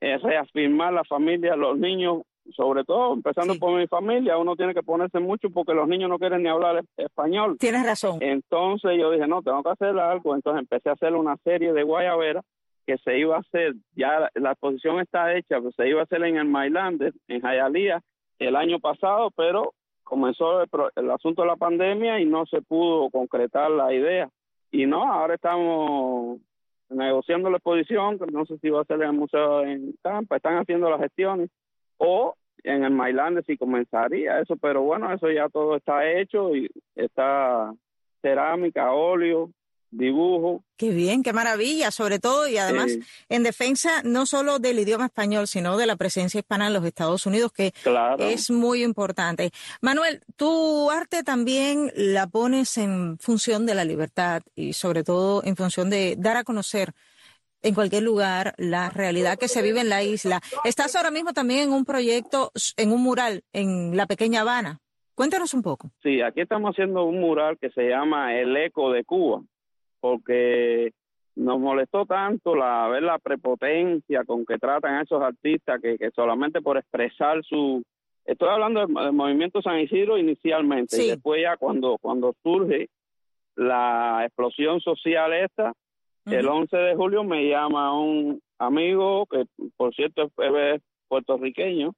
eh, 0.00 0.18
reafirmar 0.18 0.92
la 0.92 1.04
familia, 1.04 1.56
los 1.56 1.78
niños, 1.78 2.22
sobre 2.56 2.84
todo, 2.84 3.14
empezando 3.14 3.54
por 3.56 3.78
mi 3.78 3.86
familia, 3.86 4.38
uno 4.38 4.56
tiene 4.56 4.74
que 4.74 4.82
ponerse 4.82 5.20
mucho 5.20 5.50
porque 5.50 5.74
los 5.74 5.86
niños 5.86 6.08
no 6.08 6.18
quieren 6.18 6.42
ni 6.42 6.48
hablar 6.48 6.82
español. 6.96 7.56
Tienes 7.58 7.84
razón. 7.84 8.18
Entonces 8.20 8.92
yo 8.98 9.10
dije, 9.10 9.26
no, 9.26 9.42
tengo 9.42 9.62
que 9.62 9.70
hacer 9.70 9.98
algo, 9.98 10.34
entonces 10.34 10.60
empecé 10.60 10.88
a 10.88 10.94
hacer 10.94 11.14
una 11.14 11.36
serie 11.44 11.72
de 11.72 11.82
guayaberas 11.82 12.44
que 12.88 12.96
se 13.04 13.18
iba 13.18 13.36
a 13.36 13.40
hacer, 13.40 13.74
ya 13.94 14.30
la, 14.34 14.52
exposición 14.52 14.98
está 14.98 15.36
hecha, 15.36 15.60
pues 15.60 15.74
se 15.74 15.86
iba 15.86 16.00
a 16.00 16.04
hacer 16.04 16.24
en 16.24 16.38
el 16.38 16.46
Mailand, 16.46 17.12
en 17.28 17.42
Hialeah, 17.42 18.00
el 18.38 18.56
año 18.56 18.80
pasado, 18.80 19.30
pero 19.36 19.74
comenzó 20.04 20.62
el 20.62 21.10
asunto 21.10 21.42
de 21.42 21.48
la 21.48 21.56
pandemia 21.56 22.18
y 22.18 22.24
no 22.24 22.46
se 22.46 22.62
pudo 22.62 23.10
concretar 23.10 23.70
la 23.70 23.92
idea. 23.92 24.30
Y 24.70 24.86
no, 24.86 25.04
ahora 25.12 25.34
estamos 25.34 26.38
negociando 26.88 27.50
la 27.50 27.58
exposición, 27.58 28.18
no 28.32 28.46
sé 28.46 28.56
si 28.56 28.70
va 28.70 28.80
a 28.80 28.86
ser 28.86 29.02
en 29.02 29.08
el 29.08 29.12
museo 29.12 29.64
en 29.64 29.94
Tampa, 30.00 30.36
están 30.36 30.56
haciendo 30.56 30.88
las 30.88 31.00
gestiones, 31.00 31.50
o 31.98 32.36
en 32.64 32.84
el 32.84 32.90
Mailand 32.90 33.44
si 33.44 33.58
comenzaría 33.58 34.40
eso, 34.40 34.56
pero 34.56 34.80
bueno, 34.80 35.12
eso 35.12 35.30
ya 35.30 35.50
todo 35.50 35.76
está 35.76 36.10
hecho 36.10 36.56
y 36.56 36.70
está 36.94 37.70
cerámica, 38.22 38.94
óleo, 38.94 39.50
dibujo. 39.90 40.62
Qué 40.76 40.90
bien, 40.90 41.22
qué 41.22 41.32
maravilla, 41.32 41.90
sobre 41.90 42.18
todo 42.18 42.48
y 42.48 42.58
además 42.58 42.98
en 43.28 43.42
defensa 43.42 44.02
no 44.04 44.26
solo 44.26 44.58
del 44.58 44.78
idioma 44.78 45.06
español, 45.06 45.46
sino 45.46 45.76
de 45.76 45.86
la 45.86 45.96
presencia 45.96 46.38
hispana 46.38 46.68
en 46.68 46.74
los 46.74 46.84
Estados 46.84 47.26
Unidos, 47.26 47.52
que 47.52 47.72
es 48.18 48.50
muy 48.50 48.82
importante. 48.82 49.50
Manuel, 49.80 50.20
tu 50.36 50.90
arte 50.90 51.22
también 51.22 51.90
la 51.94 52.26
pones 52.26 52.78
en 52.78 53.18
función 53.18 53.66
de 53.66 53.74
la 53.74 53.84
libertad 53.84 54.42
y 54.54 54.72
sobre 54.72 55.04
todo 55.04 55.42
en 55.44 55.56
función 55.56 55.90
de 55.90 56.16
dar 56.18 56.36
a 56.36 56.44
conocer 56.44 56.92
en 57.62 57.74
cualquier 57.74 58.02
lugar 58.02 58.54
la 58.56 58.90
realidad 58.90 59.38
que 59.38 59.48
se 59.48 59.62
vive 59.62 59.80
en 59.80 59.88
la 59.88 60.02
isla. 60.02 60.40
Estás 60.64 60.94
ahora 60.96 61.10
mismo 61.10 61.32
también 61.32 61.60
en 61.60 61.72
un 61.72 61.84
proyecto, 61.84 62.52
en 62.76 62.92
un 62.92 63.02
mural 63.02 63.42
en 63.52 63.96
la 63.96 64.06
pequeña 64.06 64.42
Habana. 64.42 64.80
Cuéntanos 65.14 65.52
un 65.52 65.62
poco. 65.62 65.90
Sí, 66.00 66.20
aquí 66.20 66.40
estamos 66.40 66.70
haciendo 66.70 67.02
un 67.04 67.18
mural 67.18 67.58
que 67.58 67.70
se 67.70 67.88
llama 67.88 68.38
El 68.38 68.56
Eco 68.56 68.92
de 68.92 69.04
Cuba, 69.04 69.42
porque 70.00 70.92
nos 71.36 71.60
molestó 71.60 72.04
tanto 72.04 72.54
la 72.56 72.88
ver 72.88 73.02
la 73.02 73.18
prepotencia 73.18 74.24
con 74.24 74.44
que 74.44 74.58
tratan 74.58 74.94
a 74.94 75.02
esos 75.02 75.22
artistas 75.22 75.80
que, 75.80 75.96
que 75.96 76.10
solamente 76.10 76.60
por 76.60 76.76
expresar 76.76 77.42
su 77.44 77.82
estoy 78.24 78.48
hablando 78.48 78.80
del, 78.80 79.12
movimiento 79.12 79.62
San 79.62 79.78
Isidro 79.78 80.18
inicialmente 80.18 81.02
y 81.02 81.08
después 81.08 81.40
ya 81.42 81.56
cuando 81.56 81.96
cuando 82.00 82.34
surge 82.42 82.88
la 83.54 84.24
explosión 84.24 84.80
social 84.80 85.32
esta 85.32 85.72
el 86.26 86.46
11 86.46 86.76
de 86.76 86.94
julio 86.94 87.24
me 87.24 87.48
llama 87.48 87.98
un 87.98 88.40
amigo 88.58 89.26
que 89.26 89.44
por 89.76 89.94
cierto 89.94 90.30
es 90.36 90.82
puertorriqueño 91.08 91.94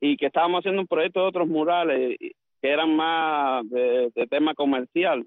y 0.00 0.16
que 0.16 0.26
estábamos 0.26 0.60
haciendo 0.60 0.82
un 0.82 0.86
proyecto 0.86 1.20
de 1.20 1.26
otros 1.26 1.48
murales 1.48 2.16
que 2.60 2.70
eran 2.70 2.94
más 2.94 3.68
de, 3.68 4.10
tema 4.30 4.54
comercial. 4.54 5.24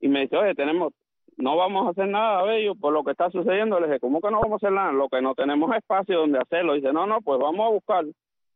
Y 0.00 0.08
me 0.08 0.22
dice, 0.22 0.36
oye, 0.36 0.54
tenemos, 0.54 0.92
no 1.36 1.56
vamos 1.56 1.86
a 1.86 1.90
hacer 1.90 2.08
nada 2.08 2.42
bello 2.42 2.74
por 2.74 2.92
lo 2.92 3.04
que 3.04 3.12
está 3.12 3.30
sucediendo. 3.30 3.80
Le 3.80 3.86
dije, 3.86 4.00
¿cómo 4.00 4.20
que 4.20 4.30
no 4.30 4.40
vamos 4.40 4.62
a 4.62 4.66
hacer 4.66 4.72
nada? 4.72 4.92
Lo 4.92 5.08
que 5.08 5.20
no 5.20 5.34
tenemos 5.34 5.74
espacio 5.74 6.18
donde 6.18 6.38
hacerlo. 6.38 6.74
dice, 6.74 6.92
no, 6.92 7.06
no, 7.06 7.20
pues 7.20 7.38
vamos 7.40 7.66
a 7.66 7.70
buscar. 7.70 8.04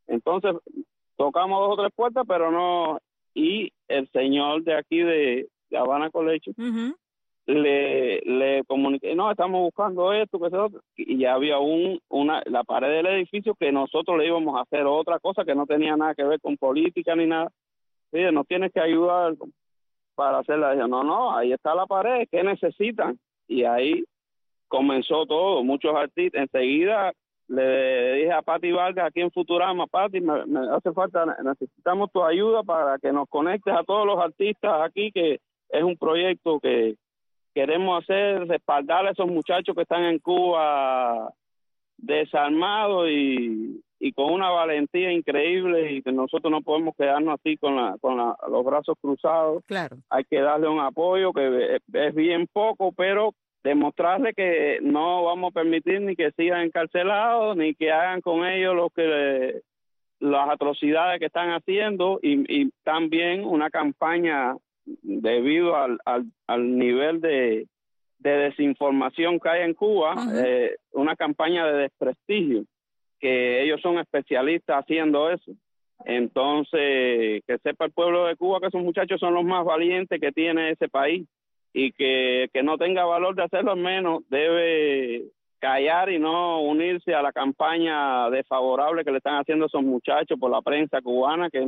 Entonces 0.06 0.54
tocamos 1.16 1.60
dos 1.60 1.78
o 1.78 1.82
tres 1.82 1.92
puertas, 1.94 2.24
pero 2.26 2.50
no. 2.50 2.98
Y 3.34 3.72
el 3.88 4.08
señor 4.12 4.62
de 4.62 4.74
aquí 4.74 4.98
de, 4.98 5.48
Habana 5.76 6.10
Colegio 6.10 6.54
le, 7.46 8.20
le 8.20 8.64
comuniqué, 8.64 9.14
no, 9.14 9.30
estamos 9.30 9.60
buscando 9.60 10.12
esto, 10.12 10.38
que 10.38 10.56
otro. 10.56 10.80
Y 10.96 11.18
ya 11.18 11.34
había 11.34 11.58
un, 11.58 12.00
una, 12.08 12.42
la 12.46 12.64
pared 12.64 12.88
del 12.88 13.06
edificio 13.06 13.54
que 13.54 13.72
nosotros 13.72 14.18
le 14.18 14.26
íbamos 14.26 14.56
a 14.56 14.62
hacer 14.62 14.84
otra 14.86 15.18
cosa 15.18 15.44
que 15.44 15.54
no 15.54 15.66
tenía 15.66 15.96
nada 15.96 16.14
que 16.14 16.24
ver 16.24 16.40
con 16.40 16.56
política 16.56 17.14
ni 17.14 17.26
nada 17.26 17.50
sí, 18.12 18.18
nos 18.32 18.46
tienes 18.46 18.72
que 18.72 18.80
ayudar 18.80 19.34
para 20.16 20.38
hacerla. 20.38 20.74
No, 20.74 21.04
no, 21.04 21.36
ahí 21.36 21.52
está 21.52 21.74
la 21.74 21.86
pared, 21.86 22.26
¿qué 22.30 22.42
necesitan? 22.42 23.18
Y 23.46 23.62
ahí 23.62 24.04
comenzó 24.66 25.26
todo, 25.26 25.62
muchos 25.62 25.94
artistas, 25.94 26.42
enseguida 26.42 27.12
le 27.48 28.14
dije 28.14 28.32
a 28.32 28.42
Pati 28.42 28.72
Vargas 28.72 29.06
aquí 29.06 29.20
en 29.20 29.30
Futurama, 29.30 29.86
Pati, 29.86 30.20
me, 30.20 30.32
hace 30.72 30.92
falta, 30.92 31.24
necesitamos 31.44 32.10
tu 32.10 32.24
ayuda 32.24 32.62
para 32.62 32.98
que 32.98 33.12
nos 33.12 33.28
conectes 33.28 33.72
a 33.72 33.84
todos 33.84 34.04
los 34.04 34.18
artistas 34.18 34.82
aquí, 34.82 35.12
que 35.12 35.38
es 35.68 35.82
un 35.82 35.96
proyecto 35.96 36.58
que 36.58 36.96
queremos 37.54 38.02
hacer, 38.02 38.48
respaldar 38.48 39.06
a 39.06 39.10
esos 39.10 39.28
muchachos 39.28 39.74
que 39.74 39.82
están 39.82 40.04
en 40.04 40.18
Cuba 40.18 41.32
desarmados 41.96 43.08
y, 43.08 43.80
y 43.98 44.12
con 44.12 44.32
una 44.32 44.50
valentía 44.50 45.12
increíble 45.12 45.92
y 45.92 46.02
que 46.02 46.12
nosotros 46.12 46.50
no 46.50 46.60
podemos 46.62 46.94
quedarnos 46.96 47.38
así 47.40 47.56
con, 47.56 47.76
la, 47.76 47.96
con 48.00 48.16
los 48.16 48.64
brazos 48.64 48.96
cruzados. 49.00 49.64
Claro. 49.66 49.96
Hay 50.10 50.24
que 50.24 50.40
darle 50.40 50.68
un 50.68 50.80
apoyo 50.80 51.32
que 51.32 51.78
es 51.92 52.14
bien 52.14 52.46
poco, 52.52 52.92
pero 52.92 53.32
demostrarle 53.64 54.32
que 54.34 54.78
no 54.82 55.24
vamos 55.24 55.50
a 55.50 55.54
permitir 55.54 56.00
ni 56.00 56.14
que 56.14 56.30
sigan 56.32 56.62
encarcelados 56.62 57.56
ni 57.56 57.74
que 57.74 57.90
hagan 57.90 58.20
con 58.20 58.46
ellos 58.46 58.76
lo 58.76 58.90
que 58.90 59.60
las 60.20 60.48
atrocidades 60.48 61.18
que 61.18 61.26
están 61.26 61.50
haciendo 61.50 62.20
y, 62.22 62.62
y 62.62 62.70
también 62.84 63.44
una 63.44 63.70
campaña 63.70 64.56
debido 64.84 65.76
al, 65.76 65.98
al, 66.04 66.26
al 66.46 66.78
nivel 66.78 67.20
de, 67.20 67.66
de 68.18 68.30
desinformación 68.30 69.40
que 69.40 69.48
hay 69.48 69.62
en 69.62 69.74
Cuba, 69.74 70.14
eh, 70.34 70.76
una 70.92 71.16
campaña 71.16 71.66
de 71.66 71.78
desprestigio 71.78 72.64
que 73.20 73.62
ellos 73.62 73.80
son 73.80 73.98
especialistas 73.98 74.82
haciendo 74.82 75.30
eso. 75.30 75.52
Entonces, 76.04 77.42
que 77.46 77.58
sepa 77.62 77.86
el 77.86 77.92
pueblo 77.92 78.26
de 78.26 78.36
Cuba 78.36 78.60
que 78.60 78.66
esos 78.66 78.82
muchachos 78.82 79.18
son 79.18 79.34
los 79.34 79.44
más 79.44 79.64
valientes 79.64 80.20
que 80.20 80.32
tiene 80.32 80.70
ese 80.70 80.88
país 80.88 81.26
y 81.72 81.92
que, 81.92 82.48
que 82.52 82.62
no 82.62 82.78
tenga 82.78 83.04
valor 83.04 83.34
de 83.34 83.44
hacerlo 83.44 83.72
al 83.72 83.78
menos 83.78 84.22
debe 84.28 85.24
callar 85.58 86.10
y 86.10 86.18
no 86.18 86.60
unirse 86.62 87.14
a 87.14 87.22
la 87.22 87.32
campaña 87.32 88.30
desfavorable 88.30 89.04
que 89.04 89.10
le 89.10 89.18
están 89.18 89.38
haciendo 89.40 89.66
esos 89.66 89.82
muchachos 89.82 90.38
por 90.38 90.50
la 90.50 90.62
prensa 90.62 91.00
cubana, 91.00 91.50
que 91.50 91.66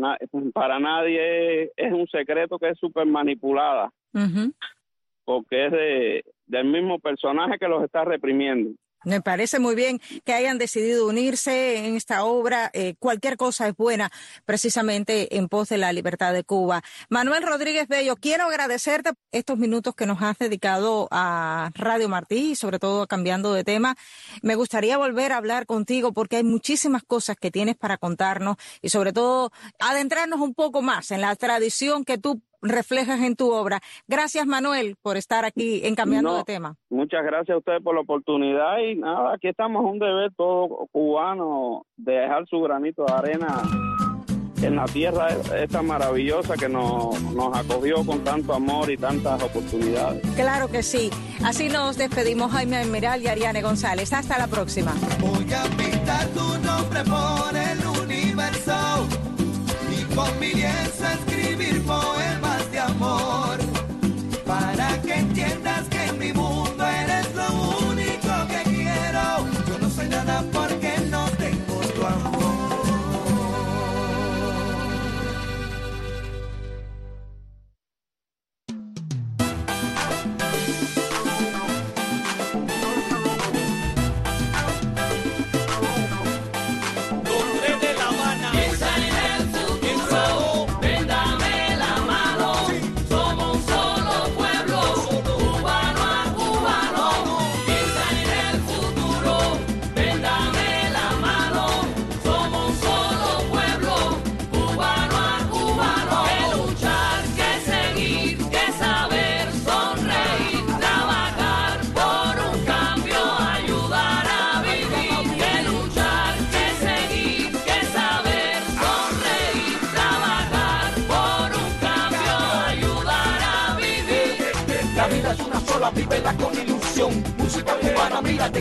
para 0.53 0.79
nadie 0.79 1.73
es, 1.77 1.93
un 1.93 2.07
secreto 2.09 2.59
que 2.59 2.71
es 2.71 2.79
súper 2.79 3.07
manipulada, 3.07 3.91
porque 5.25 5.67
es 5.67 5.73
de, 5.73 6.25
del 6.47 6.67
mismo 6.67 6.99
personaje 6.99 7.59
que 7.59 7.69
los 7.69 7.83
está 7.83 8.05
reprimiendo. 8.05 8.71
Me 9.05 9.21
parece 9.21 9.59
muy 9.59 9.75
bien 9.75 10.01
que 10.25 10.33
hayan 10.33 10.59
decidido 10.59 11.07
unirse 11.07 11.87
en 11.87 11.97
esta 11.97 12.25
obra. 12.25 12.71
Eh, 12.73 12.95
cualquier 12.99 13.37
cosa 13.37 13.69
es 13.69 13.77
buena, 13.77 14.11
precisamente 14.45 15.37
en 15.37 15.49
pos 15.49 15.69
de 15.69 15.79
la 15.79 15.93
libertad 15.93 16.33
de 16.33 16.43
Cuba. 16.43 16.83
Manuel 17.09 17.45
Rodríguez 17.45 17.87
Bello, 17.87 18.17
quiero 18.17 18.45
agradecerte 18.45 19.13
estos 19.31 19.57
minutos 19.57 19.95
que 19.95 20.07
nos 20.07 20.21
has 20.21 20.37
dedicado 20.39 21.09
a 21.11 21.71
Radio 21.75 22.09
Martí 22.09 22.51
y 22.53 22.57
sobre 22.57 22.79
todo 22.79 23.07
cambiando 23.07 23.53
de 23.53 23.65
tema. 23.65 23.97
Me 24.43 24.57
gustaría 24.57 24.99
volver 24.99 25.33
a 25.33 25.37
hablar 25.37 25.67
contigo 25.67 26.13
porque 26.13 26.37
hay 26.37 26.45
muchísimas 26.45 27.03
cosas 27.05 27.37
que 27.37 27.51
tienes 27.51 27.77
para 27.77 27.99
contarnos 27.99 28.57
y 28.83 28.89
sobre 28.89 29.13
todo 29.13 29.53
adentrarnos 29.79 30.41
un 30.41 30.55
poco 30.55 30.83
más 30.83 31.11
en 31.13 31.21
la 31.21 31.35
tradición 31.37 32.05
que 32.05 32.19
tú 32.19 32.43
reflejas 32.63 33.21
en 33.21 33.37
tu 33.37 33.53
obra. 33.53 33.81
Gracias, 34.07 34.47
Manuel, 34.47 34.97
por 35.03 35.17
estar 35.17 35.45
aquí 35.45 35.81
en 35.85 35.95
Cambiando 35.95 36.37
de 36.37 36.45
Tema. 36.45 36.77
Muchas 36.91 37.25
gracias 37.25 37.55
a 37.55 37.59
ustedes 37.59 37.83
por 37.83 37.95
la 37.95 38.03
oportunidad 38.03 38.79
y 38.79 38.97
nada, 38.97 39.35
aquí 39.35 39.49
estamos 39.49 39.85
un 39.85 39.99
deber 39.99 40.33
todo 40.37 40.87
cubano 40.93 41.85
de 41.97 42.13
dejar 42.13 42.47
su 42.47 42.61
granito 42.61 43.05
de 43.05 43.13
arena 43.13 43.63
en 44.63 44.77
la 44.77 44.85
tierra 44.87 45.29
esta 45.57 45.83
maravillosa 45.83 46.57
que 46.57 46.69
nos, 46.69 47.21
nos 47.33 47.57
acogió 47.57 48.05
con 48.05 48.25
tanto 48.25 48.55
amor 48.55 48.91
y 48.91 48.97
tantas 48.97 49.43
oportunidades. 49.43 50.23
Claro 50.35 50.69
que 50.69 50.83
sí. 50.83 51.11
Así 51.45 51.69
nos 51.69 51.97
despedimos 51.97 52.53
Jaime 52.53 52.77
Almiral 52.79 53.23
y 53.23 53.29
Ariane 53.29 53.63
González. 53.63 54.13
Hasta 54.13 54.39
la 54.39 54.49
próxima. 54.49 54.93
Voy 55.21 55.47
a 55.53 55.63
pintar 55.77 56.27
tu 56.29 56.59
nombre 56.67 57.05
por 57.05 57.57
el 57.57 58.03
universo 58.03 59.07
y 59.91 60.15
con 60.15 60.41
mi 60.41 60.53
lienzo 60.53 61.05
escribir 61.05 61.85
poemas 61.85 62.18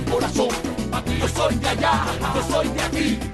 corazón. 0.05 0.49
Yo 1.19 1.27
soy 1.27 1.55
de 1.55 1.67
allá, 1.67 2.05
yo 2.35 2.43
soy 2.43 2.67
de 2.69 2.81
aquí. 2.81 3.26